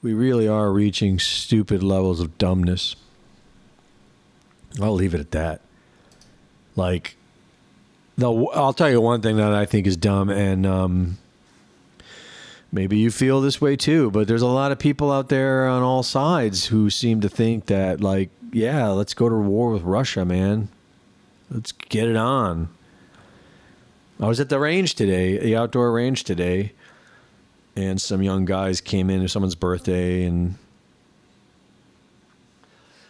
We 0.04 0.14
really 0.14 0.47
are 0.47 0.72
reaching 0.72 1.20
stupid 1.20 1.84
levels 1.84 2.20
of 2.20 2.38
dumbness. 2.38 2.95
I'll 4.82 4.95
leave 4.95 5.14
it 5.14 5.20
at 5.20 5.32
that. 5.32 5.62
Like, 6.76 7.18
the, 8.18 8.32
I'll 8.32 8.74
tell 8.74 8.89
you 8.89 8.99
one 9.02 9.22
thing 9.22 9.38
that 9.38 9.54
I 9.54 9.66
think 9.66 9.86
is 9.86 9.97
dumb, 9.97 10.30
and 10.30 10.66
um, 10.66 11.18
maybe 12.72 12.97
you 12.97 13.12
feel 13.12 13.41
this 13.41 13.62
way 13.62 13.76
too, 13.76 14.10
but 14.12 14.28
there's 14.28 14.41
a 14.41 14.47
lot 14.47 14.72
of 14.72 14.80
people 14.80 15.12
out 15.12 15.30
there 15.30 15.68
on 15.68 15.84
all 15.84 16.04
sides 16.04 16.66
who 16.68 16.89
seem 16.89 17.22
to 17.22 17.30
think 17.30 17.68
that, 17.68 18.02
like, 18.02 18.30
yeah, 18.52 18.88
let's 18.88 19.14
go 19.14 19.30
to 19.30 19.36
war 19.36 19.72
with 19.72 19.84
Russia, 19.84 20.26
man. 20.26 20.70
Let's 21.49 21.74
get 21.74 22.08
it 22.08 22.16
on. 22.16 22.70
I 24.20 24.28
was 24.28 24.39
at 24.39 24.49
the 24.49 24.60
range 24.60 24.95
today, 24.95 25.38
the 25.38 25.56
outdoor 25.56 25.91
range 25.91 26.24
today, 26.24 26.74
and 27.76 28.01
some 28.01 28.22
young 28.22 28.45
guys 28.45 28.82
came 28.82 29.09
in. 29.09 29.22
It's 29.22 29.34
someone's 29.34 29.55
birthday, 29.55 30.24
and 30.24 30.55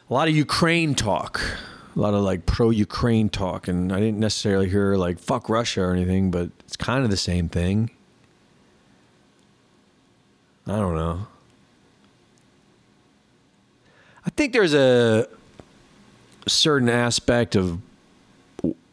a 0.09 0.13
lot 0.13 0.27
of 0.27 0.35
Ukraine 0.35 0.95
talk, 0.95 1.41
a 1.95 1.99
lot 1.99 2.13
of 2.13 2.21
like 2.23 2.45
pro 2.45 2.69
Ukraine 2.69 3.29
talk, 3.29 3.67
and 3.67 3.91
I 3.91 3.99
didn't 3.99 4.19
necessarily 4.19 4.69
hear 4.69 4.95
like 4.95 5.19
fuck 5.19 5.49
Russia 5.49 5.81
or 5.81 5.93
anything, 5.93 6.31
but 6.31 6.49
it's 6.59 6.75
kind 6.75 7.03
of 7.03 7.09
the 7.09 7.17
same 7.17 7.49
thing. 7.49 7.91
I 10.67 10.77
don't 10.77 10.95
know. 10.95 11.27
I 14.25 14.29
think 14.29 14.53
there's 14.53 14.75
a 14.75 15.27
certain 16.47 16.89
aspect 16.89 17.55
of 17.55 17.79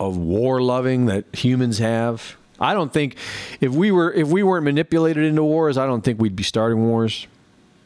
of 0.01 0.17
war 0.17 0.63
loving 0.63 1.07
that 1.07 1.25
humans 1.35 1.79
have. 1.79 2.37
I 2.61 2.75
don't 2.75 2.93
think 2.93 3.17
if 3.61 3.73
we 3.73 3.91
were 3.91 4.13
if 4.13 4.29
we 4.29 4.43
weren't 4.43 4.65
manipulated 4.65 5.25
into 5.25 5.43
wars, 5.45 5.79
I 5.79 5.87
don't 5.87 6.03
think 6.03 6.21
we'd 6.21 6.37
be 6.37 6.43
starting 6.43 6.85
wars 6.87 7.27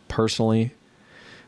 personally. 0.09 0.73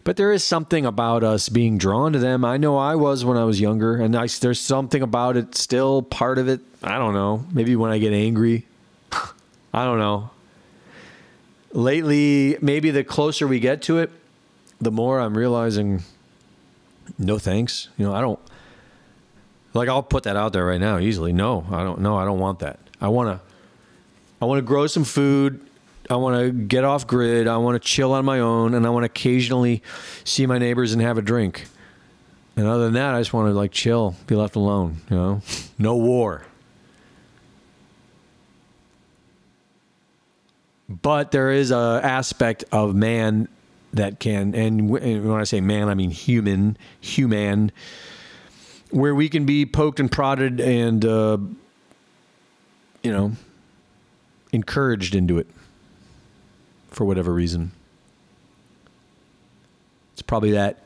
But 0.04 0.18
there 0.18 0.32
is 0.32 0.44
something 0.44 0.84
about 0.84 1.24
us 1.24 1.48
being 1.48 1.78
drawn 1.78 2.12
to 2.12 2.18
them. 2.18 2.44
I 2.44 2.58
know 2.58 2.76
I 2.76 2.94
was 2.94 3.24
when 3.24 3.38
I 3.38 3.44
was 3.44 3.58
younger, 3.58 3.96
and 3.96 4.14
I, 4.14 4.26
there's 4.26 4.60
something 4.60 5.00
about 5.00 5.38
it 5.38 5.54
still 5.54 6.02
part 6.02 6.36
of 6.36 6.46
it. 6.46 6.60
I 6.82 6.98
don't 6.98 7.14
know. 7.14 7.46
Maybe 7.52 7.74
when 7.74 7.90
I 7.90 7.96
get 7.96 8.12
angry, 8.12 8.66
I 9.72 9.84
don't 9.86 9.98
know. 9.98 10.30
Lately, 11.72 12.58
maybe 12.60 12.90
the 12.90 13.02
closer 13.02 13.46
we 13.46 13.60
get 13.60 13.80
to 13.82 13.98
it, 13.98 14.10
the 14.78 14.90
more 14.90 15.18
I'm 15.18 15.36
realizing, 15.36 16.02
no 17.18 17.38
thanks. 17.38 17.88
You 17.96 18.06
know, 18.06 18.14
I 18.14 18.20
don't. 18.20 18.38
Like 19.72 19.88
I'll 19.88 20.02
put 20.02 20.24
that 20.24 20.36
out 20.36 20.52
there 20.52 20.66
right 20.66 20.80
now 20.80 20.98
easily. 20.98 21.32
No, 21.32 21.66
I 21.70 21.82
don't. 21.82 22.00
No, 22.00 22.16
I 22.18 22.26
don't 22.26 22.38
want 22.38 22.58
that. 22.58 22.78
I 23.00 23.08
want 23.08 23.28
to. 23.28 23.44
I 24.40 24.46
want 24.46 24.58
to 24.58 24.62
grow 24.62 24.86
some 24.86 25.04
food. 25.04 25.60
I 26.10 26.16
want 26.16 26.38
to 26.38 26.52
get 26.52 26.84
off 26.84 27.06
grid. 27.06 27.48
I 27.48 27.56
want 27.56 27.80
to 27.80 27.88
chill 27.88 28.12
on 28.12 28.24
my 28.24 28.40
own, 28.40 28.74
and 28.74 28.86
I 28.86 28.90
want 28.90 29.04
to 29.04 29.06
occasionally 29.06 29.82
see 30.24 30.46
my 30.46 30.58
neighbors 30.58 30.92
and 30.92 31.00
have 31.00 31.16
a 31.16 31.22
drink. 31.22 31.66
And 32.56 32.66
other 32.66 32.84
than 32.84 32.94
that, 32.94 33.14
I 33.14 33.20
just 33.20 33.32
want 33.32 33.48
to 33.48 33.54
like 33.54 33.72
chill, 33.72 34.14
be 34.26 34.34
left 34.34 34.56
alone. 34.56 34.98
You 35.10 35.16
know, 35.16 35.42
no 35.78 35.96
war. 35.96 36.44
But 40.88 41.30
there 41.30 41.50
is 41.50 41.70
a 41.70 42.00
aspect 42.02 42.64
of 42.70 42.94
man 42.94 43.48
that 43.94 44.20
can, 44.20 44.54
and 44.54 44.90
when 44.90 45.40
I 45.40 45.44
say 45.44 45.60
man, 45.60 45.88
I 45.88 45.94
mean 45.94 46.10
human, 46.10 46.76
human 47.00 47.72
where 48.90 49.14
we 49.14 49.28
can 49.28 49.44
be 49.44 49.66
poked 49.66 49.98
and 49.98 50.10
prodded 50.10 50.60
and 50.60 51.04
uh, 51.04 51.38
you 53.04 53.12
know 53.12 53.32
encouraged 54.52 55.14
into 55.14 55.38
it 55.38 55.46
for 56.90 57.04
whatever 57.04 57.32
reason. 57.32 57.70
It's 60.14 60.22
probably 60.22 60.52
that 60.52 60.78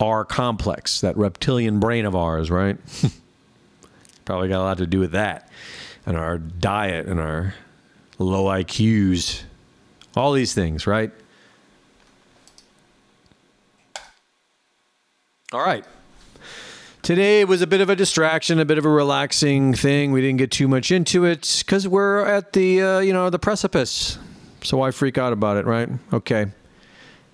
R 0.00 0.24
complex, 0.24 1.00
that 1.02 1.16
reptilian 1.16 1.78
brain 1.78 2.06
of 2.06 2.16
ours, 2.16 2.50
right? 2.50 2.78
probably 4.24 4.48
got 4.48 4.60
a 4.60 4.64
lot 4.64 4.78
to 4.78 4.86
do 4.86 4.98
with 4.98 5.12
that, 5.12 5.48
and 6.06 6.16
our 6.16 6.38
diet 6.38 7.06
and 7.06 7.20
our 7.20 7.54
low 8.18 8.44
IQs, 8.44 9.42
all 10.16 10.32
these 10.32 10.54
things, 10.54 10.86
right? 10.86 11.12
All 15.52 15.60
right. 15.60 15.84
Today 17.10 17.44
was 17.44 17.60
a 17.60 17.66
bit 17.66 17.80
of 17.80 17.90
a 17.90 17.96
distraction, 17.96 18.60
a 18.60 18.64
bit 18.64 18.78
of 18.78 18.84
a 18.84 18.88
relaxing 18.88 19.74
thing. 19.74 20.12
We 20.12 20.20
didn't 20.20 20.38
get 20.38 20.52
too 20.52 20.68
much 20.68 20.92
into 20.92 21.24
it 21.24 21.64
because 21.66 21.88
we're 21.88 22.24
at 22.24 22.52
the 22.52 22.80
uh, 22.80 22.98
you 23.00 23.12
know 23.12 23.30
the 23.30 23.38
precipice. 23.40 24.16
So 24.62 24.76
why 24.76 24.92
freak 24.92 25.18
out 25.18 25.32
about 25.32 25.56
it, 25.56 25.66
right? 25.66 25.88
Okay. 26.12 26.46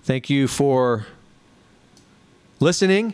Thank 0.01 0.31
you 0.31 0.47
for 0.47 1.05
listening. 2.59 3.13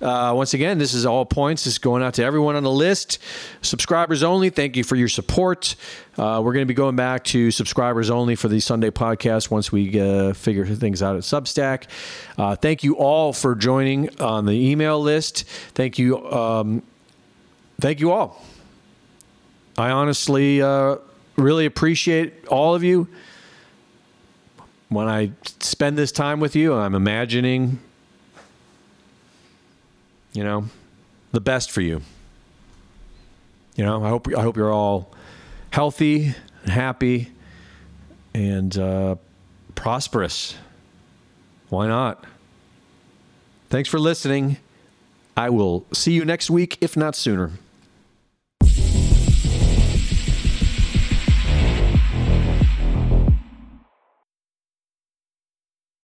Uh, 0.00 0.32
once 0.36 0.52
again, 0.52 0.76
this 0.78 0.92
is 0.92 1.06
all 1.06 1.24
points. 1.24 1.64
This 1.64 1.74
is 1.74 1.78
going 1.78 2.02
out 2.02 2.14
to 2.14 2.24
everyone 2.24 2.54
on 2.54 2.62
the 2.62 2.70
list. 2.70 3.18
Subscribers 3.62 4.22
only. 4.22 4.50
Thank 4.50 4.76
you 4.76 4.84
for 4.84 4.94
your 4.94 5.08
support. 5.08 5.74
Uh, 6.18 6.42
we're 6.44 6.52
going 6.52 6.64
to 6.64 6.66
be 6.66 6.74
going 6.74 6.96
back 6.96 7.24
to 7.24 7.50
subscribers 7.50 8.10
only 8.10 8.36
for 8.36 8.48
the 8.48 8.60
Sunday 8.60 8.90
podcast 8.90 9.50
once 9.50 9.72
we 9.72 9.98
uh, 9.98 10.34
figure 10.34 10.66
things 10.66 11.02
out 11.02 11.16
at 11.16 11.22
Substack. 11.22 11.84
Uh, 12.36 12.54
thank 12.56 12.84
you 12.84 12.96
all 12.96 13.32
for 13.32 13.54
joining 13.54 14.20
on 14.20 14.44
the 14.44 14.70
email 14.70 15.00
list. 15.00 15.44
Thank 15.74 15.98
you. 15.98 16.30
Um, 16.30 16.82
thank 17.80 18.00
you 18.00 18.12
all. 18.12 18.42
I 19.78 19.90
honestly 19.90 20.60
uh, 20.60 20.96
really 21.36 21.64
appreciate 21.64 22.46
all 22.48 22.74
of 22.74 22.82
you. 22.82 23.08
When 24.88 25.08
I 25.08 25.32
spend 25.60 25.98
this 25.98 26.12
time 26.12 26.38
with 26.38 26.54
you, 26.54 26.74
I'm 26.74 26.94
imagining 26.94 27.80
you 30.36 30.44
know, 30.44 30.66
the 31.32 31.40
best 31.40 31.70
for 31.70 31.80
you. 31.80 32.02
You 33.74 33.84
know, 33.84 34.04
I 34.04 34.08
hope 34.08 34.28
I 34.36 34.42
hope 34.42 34.56
you're 34.56 34.72
all 34.72 35.12
healthy, 35.70 36.34
and 36.62 36.72
happy, 36.72 37.32
and 38.34 38.76
uh, 38.78 39.16
prosperous. 39.74 40.54
Why 41.68 41.88
not? 41.88 42.24
Thanks 43.70 43.88
for 43.88 43.98
listening. 43.98 44.58
I 45.36 45.50
will 45.50 45.84
see 45.92 46.12
you 46.12 46.24
next 46.24 46.48
week, 46.48 46.78
if 46.80 46.96
not 46.96 47.16
sooner. 47.16 47.50